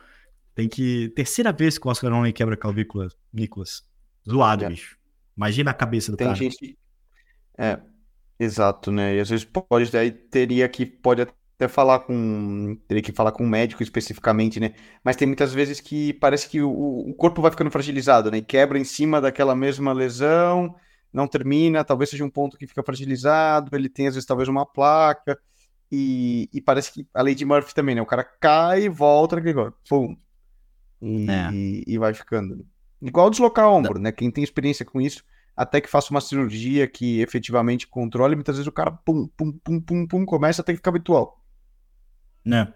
[0.54, 1.10] Tem que...
[1.16, 3.82] Terceira vez que o Oscar Only quebra clavícula, Nicolas.
[4.30, 4.70] Zoado, é.
[4.70, 5.00] bicho.
[5.36, 6.38] Imagina a cabeça do Tem cara.
[6.38, 6.78] Tem gente...
[7.58, 7.80] É,
[8.40, 9.16] exato, né?
[9.16, 9.92] E às vezes pode...
[9.92, 10.86] Daí teria que...
[10.86, 11.34] Pode até
[11.70, 12.78] falar com.
[12.88, 14.74] Teria que falar com um médico especificamente, né?
[15.04, 18.38] Mas tem muitas vezes que parece que o, o corpo vai ficando fragilizado, né?
[18.38, 20.76] E quebra em cima daquela mesma lesão,
[21.14, 24.66] não termina, talvez seja um ponto que fica fragilizado, ele tem às vezes talvez uma
[24.66, 25.40] placa.
[25.90, 28.02] E, e parece que a lei de Murphy também, né?
[28.02, 30.18] O cara cai, volta, agora, pum.
[31.02, 31.52] E, é.
[31.54, 32.66] e, e, vai ficando.
[33.02, 34.12] Igual deslocar ombro, né?
[34.12, 35.24] Quem tem experiência com isso,
[35.56, 39.80] até que faça uma cirurgia que efetivamente controle, muitas vezes o cara pum, pum, pum,
[39.80, 41.45] pum, pum, começa a ter que ficar habitual
[42.46, 42.72] né?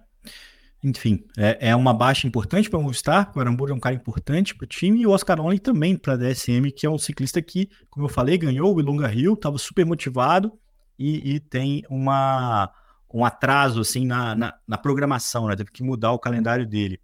[0.82, 4.56] Enfim, é, é uma baixa importante para o Movistar, o Aramburu é um cara importante
[4.56, 7.42] para o time, e o Oscar Only também para a DSM, que é um ciclista
[7.42, 10.58] que, como eu falei, ganhou o Ilunga Rio, estava super motivado
[10.98, 12.72] e, e, tem uma,
[13.14, 15.56] um atraso assim na, na, na, programação, né?
[15.56, 17.00] Teve que mudar o calendário dele.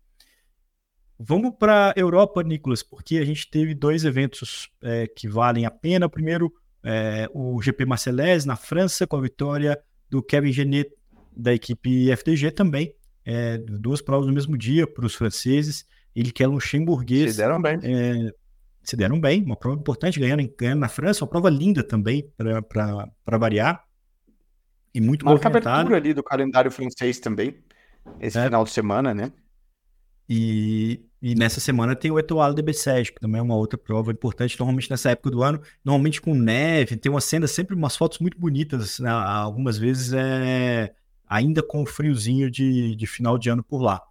[1.17, 5.71] Vamos para a Europa, Nicolas, porque a gente teve dois eventos é, que valem a
[5.71, 6.10] pena.
[6.10, 10.91] Primeiro, é, o GP Marcelés na França, com a vitória do Kevin Genet
[11.36, 12.93] da equipe FDG também.
[13.26, 15.86] É, duas provas no mesmo dia para os franceses.
[16.15, 17.32] Ele que é luxemburguês.
[17.32, 17.80] Se deram bem.
[17.84, 18.32] É,
[18.86, 23.38] se deram bem, uma prova importante, ganhando, ganhando na França, uma prova linda também, para
[23.38, 23.84] variar.
[24.93, 25.76] E muito Marca movimentada.
[25.76, 27.58] abertura ali do calendário francês também,
[28.19, 28.45] esse é.
[28.45, 29.32] final de semana, né?
[30.30, 34.12] E, e nessa semana tem o Etoile de Bessèges, que também é uma outra prova
[34.12, 38.19] importante, normalmente nessa época do ano, normalmente com neve, tem uma cena, sempre umas fotos
[38.19, 39.10] muito bonitas, né?
[39.10, 40.93] algumas vezes é
[41.28, 44.02] ainda com o friozinho de, de final de ano por lá.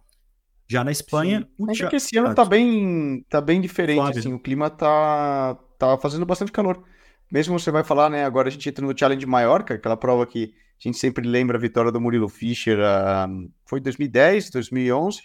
[0.67, 1.47] Já na Espanha.
[1.57, 5.97] O Ainda que esse ano tá bem, tá bem diferente, assim, o clima tá, tá
[5.97, 6.83] fazendo bastante calor.
[7.31, 8.25] Mesmo você vai falar, né?
[8.25, 11.61] Agora a gente entra no Challenge Maiorca, aquela prova que a gente sempre lembra a
[11.61, 12.79] vitória do Murilo Fischer.
[12.79, 15.21] Uh, foi 2010, 2011.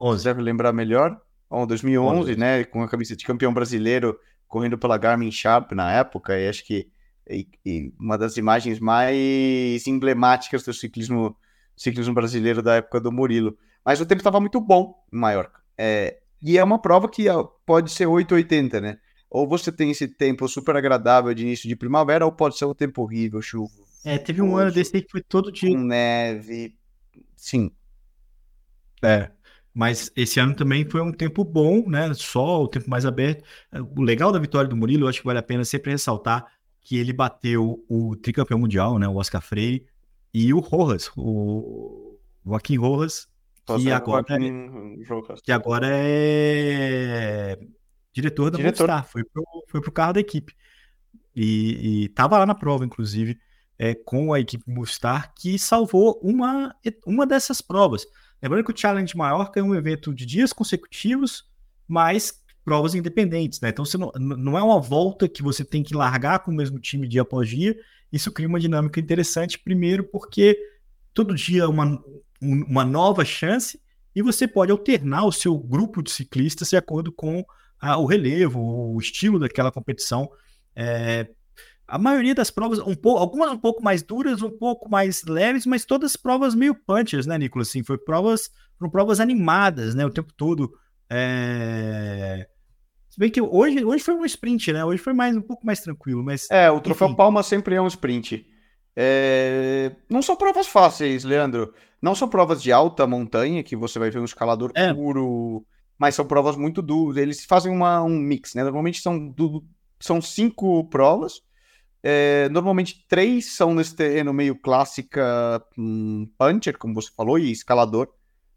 [0.00, 0.22] 11.
[0.22, 1.20] Você deve lembrar melhor.
[1.48, 2.36] Bom, 2011, 11.
[2.36, 2.64] né?
[2.64, 4.18] Com a camisa de campeão brasileiro
[4.48, 6.38] correndo pela Garmin Sharp na época.
[6.38, 6.88] E acho que
[7.28, 11.36] e, e uma das imagens mais emblemáticas do ciclismo,
[11.76, 13.56] ciclismo brasileiro da época do Murilo.
[13.84, 15.60] Mas o tempo estava muito bom em Maiorca.
[15.78, 17.26] É, e é uma prova que
[17.64, 18.98] pode ser 880, né?
[19.28, 22.74] Ou você tem esse tempo super agradável de início de primavera, ou pode ser um
[22.74, 23.72] tempo horrível, chuva.
[24.04, 25.70] É, teve um ano desse que foi todo dia.
[25.70, 26.76] Com neve.
[27.34, 27.70] Sim.
[29.02, 29.30] É.
[29.74, 32.14] Mas esse ano também foi um tempo bom, né?
[32.14, 33.44] Sol, o tempo mais aberto.
[33.94, 36.46] O legal da vitória do Murilo, eu acho que vale a pena sempre ressaltar
[36.86, 39.84] que ele bateu o tricampeão mundial, né, o Oscar Freire,
[40.32, 43.28] e o Rojas, o Joaquim Rojas,
[43.64, 47.58] que agora, é, que agora é
[48.12, 48.86] diretor da diretor.
[48.86, 50.54] Movistar, foi pro, foi pro carro da equipe.
[51.34, 53.36] E, e tava lá na prova, inclusive,
[53.76, 56.72] é, com a equipe Movistar, que salvou uma,
[57.04, 58.06] uma dessas provas.
[58.40, 61.50] Lembrando que o Challenge Maiorca é um evento de dias consecutivos,
[61.88, 63.68] mas provas independentes, né?
[63.68, 66.80] Então você não, não é uma volta que você tem que largar com o mesmo
[66.80, 67.78] time dia após dia.
[68.12, 70.58] Isso cria uma dinâmica interessante, primeiro porque
[71.14, 72.02] todo dia é uma,
[72.42, 73.80] uma nova chance
[74.12, 77.44] e você pode alternar o seu grupo de ciclistas de acordo com
[77.80, 80.28] a, o relevo, o estilo daquela competição.
[80.74, 81.28] É,
[81.86, 85.66] a maioria das provas, um pouco, algumas um pouco mais duras, um pouco mais leves,
[85.66, 87.68] mas todas provas meio punches, né, Nicolas?
[87.68, 90.72] Assim, foi provas, foram provas animadas, né, o tempo todo.
[91.08, 92.48] É...
[93.16, 94.84] Se bem que hoje, hoje foi um sprint, né?
[94.84, 96.46] Hoje foi mais um pouco mais tranquilo, mas.
[96.50, 97.16] É, o troféu enfim.
[97.16, 98.46] Palma sempre é um sprint.
[98.94, 99.96] É...
[100.10, 101.72] Não são provas fáceis, Leandro.
[102.00, 104.92] Não são provas de alta montanha, que você vai ver um escalador é.
[104.92, 105.64] puro,
[105.98, 107.16] mas são provas muito duras.
[107.16, 108.62] Eles fazem uma, um mix, né?
[108.62, 109.64] Normalmente são, du...
[109.98, 111.40] são cinco provas.
[112.02, 112.50] É...
[112.50, 118.10] normalmente três são nesse terreno meio clássica um, puncher, como você falou, e escalador,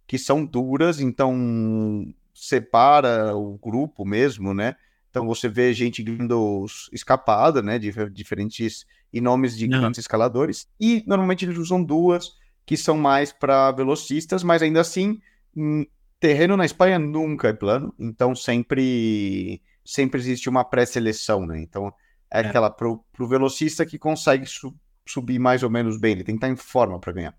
[0.05, 1.33] que são duras, então
[2.39, 4.75] separa o grupo mesmo, né?
[5.09, 7.79] Então você vê gente ganhando escapada, né?
[7.79, 9.79] De diferentes e nomes de Não.
[9.79, 10.67] grandes escaladores.
[10.79, 12.33] E normalmente eles usam duas
[12.65, 15.19] que são mais para velocistas, mas ainda assim,
[15.55, 15.85] hum,
[16.19, 21.59] terreno na Espanha nunca é plano, então sempre sempre existe uma pré-seleção, né?
[21.59, 21.91] Então
[22.31, 22.47] é, é.
[22.47, 26.45] aquela pro, pro velocista que consegue su subir mais ou menos bem, ele tem que
[26.45, 27.38] estar em forma para ganhar.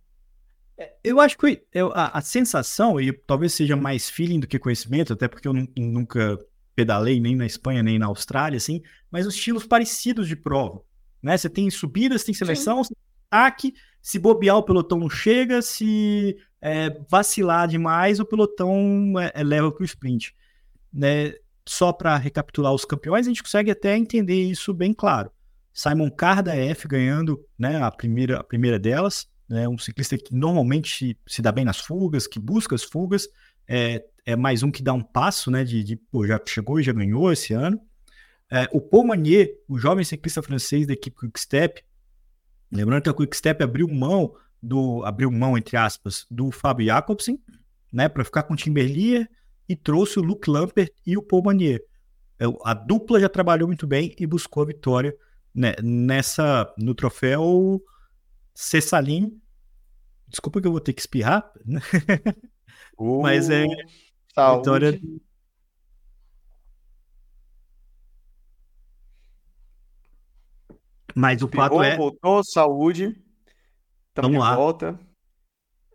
[0.81, 4.59] É, eu acho que eu, a, a, sensação, e talvez seja mais feeling do que
[4.59, 6.39] conhecimento, até porque eu nunca
[6.75, 10.83] pedalei nem na Espanha nem na Austrália, assim, mas os estilos parecidos de prova.
[11.23, 11.37] Né?
[11.37, 12.95] Você tem subidas, tem seleção, Sim.
[13.31, 19.45] ataque, se bobear o pelotão não chega, se é, vacilar demais, o pelotão é, é
[19.45, 20.35] leva para o sprint.
[20.91, 21.35] Né?
[21.69, 25.31] Só para recapitular os campeões, a gente consegue até entender isso bem claro.
[25.75, 29.69] Simon Carr da F ganhando né, a, primeira, a primeira delas, né?
[29.69, 33.29] Um ciclista que normalmente se dá bem nas fugas, que busca as fugas,
[33.67, 35.65] é, é mais um que dá um passo, né?
[35.65, 37.81] De, de pô, já chegou e já ganhou esse ano.
[38.49, 41.83] É, o Paul Manier, o jovem ciclista francês da equipe Quickstep,
[42.71, 47.41] lembrando que a Quickstep abriu mão do abriu mão entre aspas do Fábio Jacobsen,
[47.93, 49.29] né, para ficar com o Tim Berlier
[49.69, 51.83] e trouxe o Luke Lampert e o Paul Manier.
[52.39, 55.17] É, a dupla já trabalhou muito bem e buscou a vitória
[55.55, 57.83] né, nessa no troféu
[58.55, 59.41] Cessalim.
[60.29, 61.51] Desculpa que eu vou ter que espirrar,
[62.97, 63.67] uh, mas é
[64.33, 64.59] saúde.
[64.61, 65.01] vitória
[71.15, 71.97] Mas o fato é.
[71.97, 73.21] Voltou, saúde.
[74.15, 74.55] Vamos lá.
[74.55, 74.99] Volta.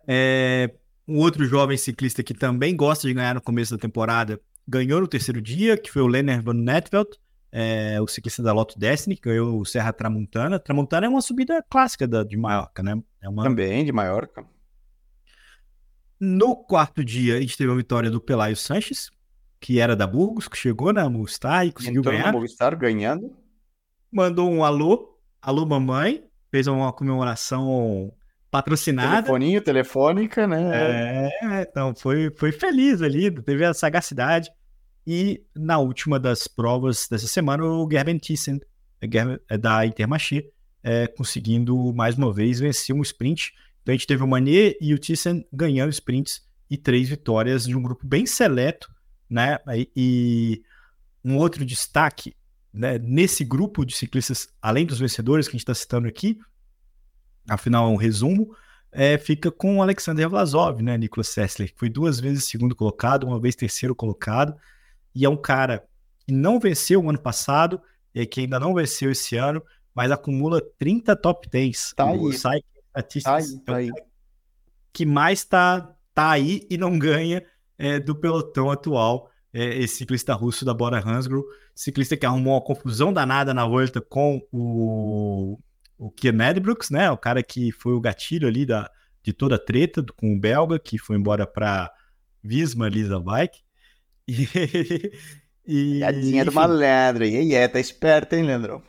[0.08, 0.74] É,
[1.08, 5.08] um outro jovem ciclista que também gosta de ganhar no começo da temporada ganhou no
[5.08, 7.10] terceiro dia, que foi o Lenner Van Netveld,
[7.58, 10.60] é, o ciclista da Lotto Destiny, que ganhou o Serra Tramontana.
[10.60, 13.02] Tramontana é uma subida clássica da, de Maiorca, né?
[13.22, 13.44] É uma...
[13.44, 14.46] Também de Maiorca.
[16.20, 19.10] No quarto dia, a gente teve a vitória do Pelayo Sanches,
[19.60, 22.26] que era da Burgos, que chegou na Movistar e conseguiu Entrou ganhar.
[22.26, 23.34] Na Movistar ganhando
[24.16, 28.14] mandou um alô, alô mamãe, fez uma comemoração
[28.50, 29.24] patrocinada.
[29.24, 31.30] Telefoninho, telefônica, né?
[31.42, 34.50] É, então foi, foi feliz ali, teve a sagacidade.
[35.06, 38.60] E na última das provas dessa semana, o Gerben Thyssen,
[39.48, 40.50] é da Intermarché,
[40.84, 43.54] é, conseguindo mais uma vez vencer um sprint.
[43.82, 47.76] Então a gente teve o Manier e o Thyssen ganhando sprints e três vitórias de
[47.76, 48.92] um grupo bem seleto,
[49.30, 49.60] né?
[49.96, 50.64] E
[51.24, 52.36] um outro destaque
[52.76, 56.38] né, nesse grupo de ciclistas, além dos vencedores que a gente está citando aqui,
[57.48, 58.56] afinal é um resumo,
[58.92, 63.26] é, fica com o Alexander Vlasov, né, Nicolas Sessler, que foi duas vezes segundo colocado,
[63.26, 64.56] uma vez terceiro colocado,
[65.16, 65.86] e é um cara
[66.20, 67.82] que não venceu o ano passado,
[68.14, 69.62] e que ainda não venceu esse ano,
[69.94, 71.94] mas acumula 30 top 10.
[71.96, 72.06] Tá
[72.50, 72.64] aí.
[73.24, 73.92] Tá aí, tá aí.
[74.92, 77.44] Que mais tá, tá aí e não ganha
[77.78, 82.62] é, do pelotão atual é, esse ciclista russo da Bora Hansgrohe, ciclista que arrumou uma
[82.62, 85.58] confusão danada na volta com o,
[85.98, 87.10] o Kian Edbrooks, né?
[87.10, 88.92] O cara que foi o gatilho ali da,
[89.24, 91.90] de toda a treta com o belga, que foi embora para
[92.44, 93.65] Visma Lisa Bike.
[95.68, 97.26] E, e, do malandro.
[97.26, 98.84] E aí, tá esperto, hein, Leandro?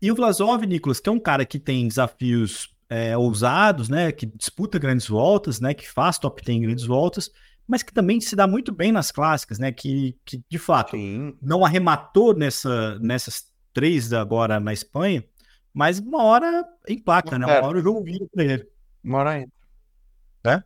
[0.00, 4.10] e o Vlasov, Nicolas, que é um cara que tem desafios é, ousados, né?
[4.10, 5.74] Que disputa grandes voltas, né?
[5.74, 7.30] Que faz top 10 grandes voltas
[7.66, 9.72] mas que também se dá muito bem nas clássicas, né?
[9.72, 11.36] Que, que de fato Sim.
[11.40, 15.24] não arrematou nessa, nessas três agora na Espanha,
[15.72, 17.46] mas uma hora emplaca, né?
[17.46, 18.68] Uma hora o jogo vira para ele.
[19.02, 19.52] Uma hora entra.
[20.46, 20.62] É?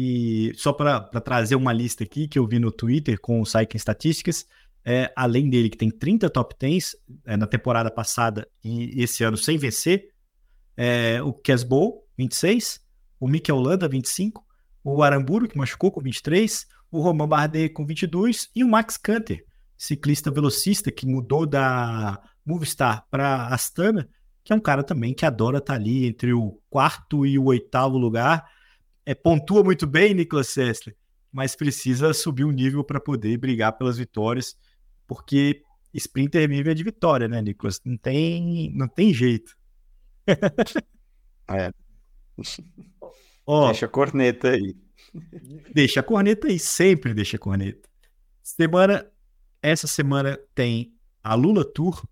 [0.00, 3.78] E só para trazer uma lista aqui que eu vi no Twitter com o Cycling
[3.78, 4.46] Estatísticas,
[4.84, 6.94] é, além dele, que tem 30 top 10
[7.26, 10.10] é, na temporada passada e esse ano sem vencer,
[10.76, 12.80] é, o Casbow, 26,
[13.18, 14.46] o Mikel Landa, 25,
[14.84, 19.44] o Aramburu, que machucou com 23, o Romain Bardet com 22 e o Max Canter,
[19.76, 24.08] ciclista velocista que mudou da Movistar para Astana,
[24.44, 27.46] que é um cara também que adora estar tá ali entre o quarto e o
[27.46, 28.48] oitavo lugar.
[29.08, 30.94] É, pontua muito bem, Nicolas Sessler,
[31.32, 34.54] mas precisa subir um nível para poder brigar pelas vitórias,
[35.06, 35.62] porque
[35.94, 37.80] sprinter vive é de vitória, né, Nicolas?
[37.86, 39.56] Não tem, não tem jeito.
[41.48, 41.72] é.
[43.68, 44.76] deixa a corneta aí.
[45.72, 47.88] Deixa a corneta aí, sempre deixa a corneta.
[48.42, 49.10] Semana,
[49.62, 50.92] essa semana tem
[51.24, 52.06] a Lula Tour,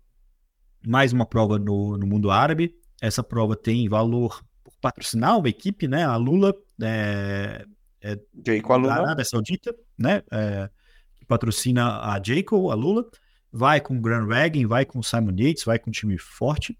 [0.83, 2.75] mais uma prova no, no mundo árabe.
[2.99, 6.03] Essa prova tem valor por patrocinar uma equipe, né?
[6.03, 7.65] A Lula é,
[8.01, 10.21] é da Arábia Saudita, né?
[10.31, 10.69] É,
[11.15, 13.05] que patrocina a Jayco, a Lula.
[13.51, 16.77] Vai com o Grand Wagon, vai com o Simon Yates, vai com um time forte.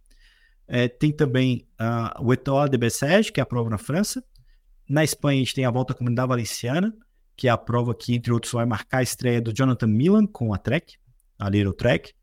[0.68, 4.24] É, tem também uh, o Etoile de Bessèges, que é a prova na França.
[4.88, 6.94] Na Espanha, a gente tem a Volta à Comunidade Valenciana,
[7.36, 10.54] que é a prova que, entre outros, vai marcar a estreia do Jonathan Milan com
[10.54, 10.98] a Trek,
[11.40, 12.14] a Little Trek.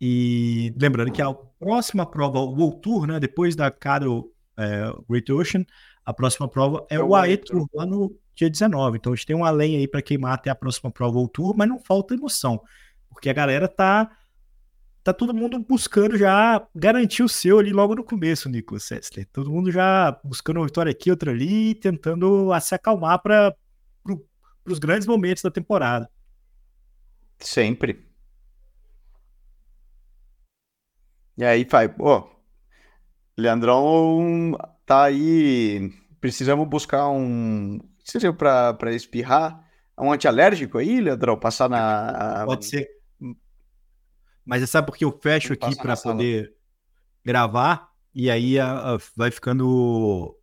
[0.00, 5.30] E lembrando que a próxima prova, o World Tour, né, depois da Caro é, Great
[5.32, 5.64] Ocean,
[6.08, 8.96] a próxima prova é, é o AE Tour, lá no dia 19.
[8.96, 11.54] Então a gente tem uma lenha aí para queimar até a próxima prova World Tour,
[11.54, 12.62] mas não falta emoção,
[13.10, 14.10] porque a galera tá
[15.04, 19.28] tá todo mundo buscando já garantir o seu ali logo no começo, Nicolas Sessler.
[19.30, 23.54] Todo mundo já buscando uma vitória aqui, outra ali, tentando se acalmar para
[24.02, 24.26] pro,
[24.64, 26.10] os grandes momentos da temporada.
[27.38, 28.02] Sempre.
[31.36, 32.26] E aí, vai, pô,
[33.36, 34.56] Leandrão
[34.88, 35.92] tá aí.
[36.20, 37.78] Precisamos buscar um.
[38.02, 39.62] Seja para espirrar,
[39.98, 41.38] um antialérgico aí, Leandrão?
[41.38, 42.44] Passar na.
[42.46, 42.88] Pode ser.
[44.44, 46.54] Mas você sabe porque eu fecho aqui para poder
[47.22, 50.34] gravar e aí a, a, vai ficando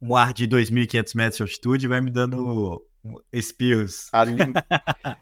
[0.00, 2.82] um ar de 2.500 metros de altitude e vai me dando
[3.30, 4.08] espirros.
[4.10, 4.38] Ar, lim...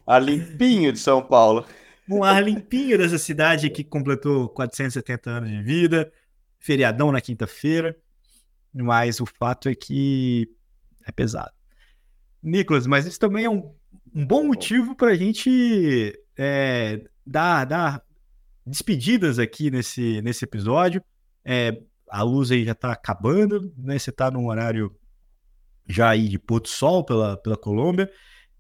[0.06, 1.66] ar limpinho de São Paulo.
[2.08, 6.12] Um ar limpinho dessa cidade que completou 470 anos de vida,
[6.60, 7.96] feriadão na quinta-feira.
[8.74, 10.48] Mas o fato é que
[11.06, 11.52] é pesado.
[12.42, 13.74] Nicolas, mas isso também é um,
[14.14, 18.02] um bom motivo para a gente é, dar, dar
[18.64, 21.02] despedidas aqui nesse, nesse episódio.
[21.44, 23.98] É, a luz aí já está acabando, né?
[23.98, 24.94] Você está num horário
[25.86, 28.10] já aí de pôr do sol pela, pela Colômbia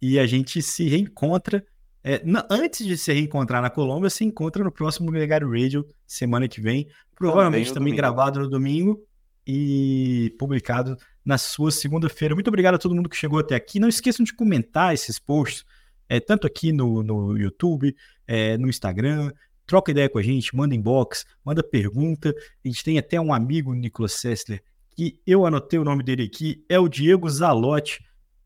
[0.00, 1.64] e a gente se reencontra.
[2.02, 6.48] É, na, antes de se reencontrar na Colômbia, se encontra no próximo Gregário Radio semana
[6.48, 9.07] que vem, provavelmente também, também gravado no domingo
[9.50, 10.94] e publicado
[11.24, 12.34] na sua segunda-feira.
[12.34, 13.80] Muito obrigado a todo mundo que chegou até aqui.
[13.80, 15.64] Não esqueçam de comentar esses posts,
[16.06, 17.96] é, tanto aqui no, no YouTube,
[18.26, 19.32] é, no Instagram.
[19.66, 22.34] Troca ideia com a gente, manda inbox, manda pergunta.
[22.62, 24.62] A gente tem até um amigo, Nicolas Sessler,
[24.94, 28.04] que eu anotei o nome dele aqui, é o Diego Zalotti,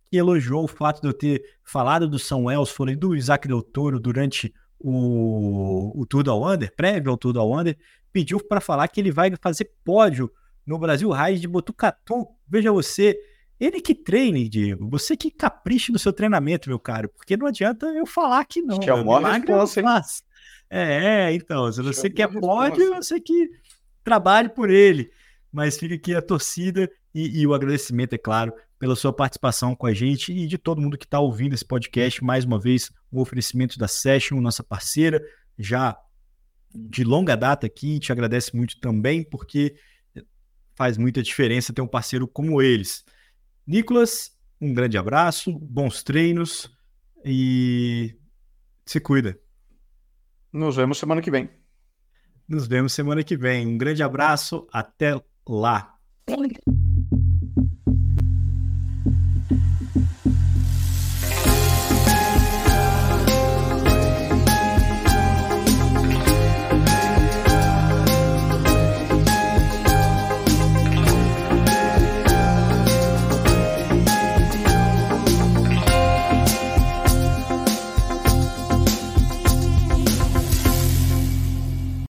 [0.08, 3.62] que elogiou o fato de eu ter falado do São Elso, falei do Isaac Del
[3.62, 7.76] Toro durante o, o Tour da Wander, prévio ao Tour da Wander,
[8.12, 10.30] pediu para falar que ele vai fazer pódio
[10.66, 12.26] no Brasil Raiz de Botucatu.
[12.48, 13.18] Veja você,
[13.58, 14.88] ele que treine, Diego.
[14.90, 17.08] Você que capriche no seu treinamento, meu caro.
[17.08, 18.80] Porque não adianta eu falar que não.
[18.82, 19.80] Chamou a resposta,
[20.68, 23.48] É, é, então, se você quer pode, você que
[24.02, 25.10] trabalhe por ele.
[25.52, 29.86] Mas fica aqui a torcida e, e, o agradecimento, é claro, pela sua participação com
[29.86, 32.24] a gente e de todo mundo que está ouvindo esse podcast.
[32.24, 35.22] Mais uma vez, o um oferecimento da Session, nossa parceira,
[35.58, 35.96] já
[36.74, 38.00] de longa data aqui.
[38.00, 39.76] Te agradece muito também, porque
[40.74, 43.04] faz muita diferença ter um parceiro como eles.
[43.66, 46.70] Nicolas, um grande abraço, bons treinos
[47.24, 48.16] e
[48.86, 49.38] se cuida.
[50.52, 51.50] Nos vemos semana que vem.
[52.48, 53.66] Nos vemos semana que vem.
[53.66, 55.96] Um grande abraço, até lá.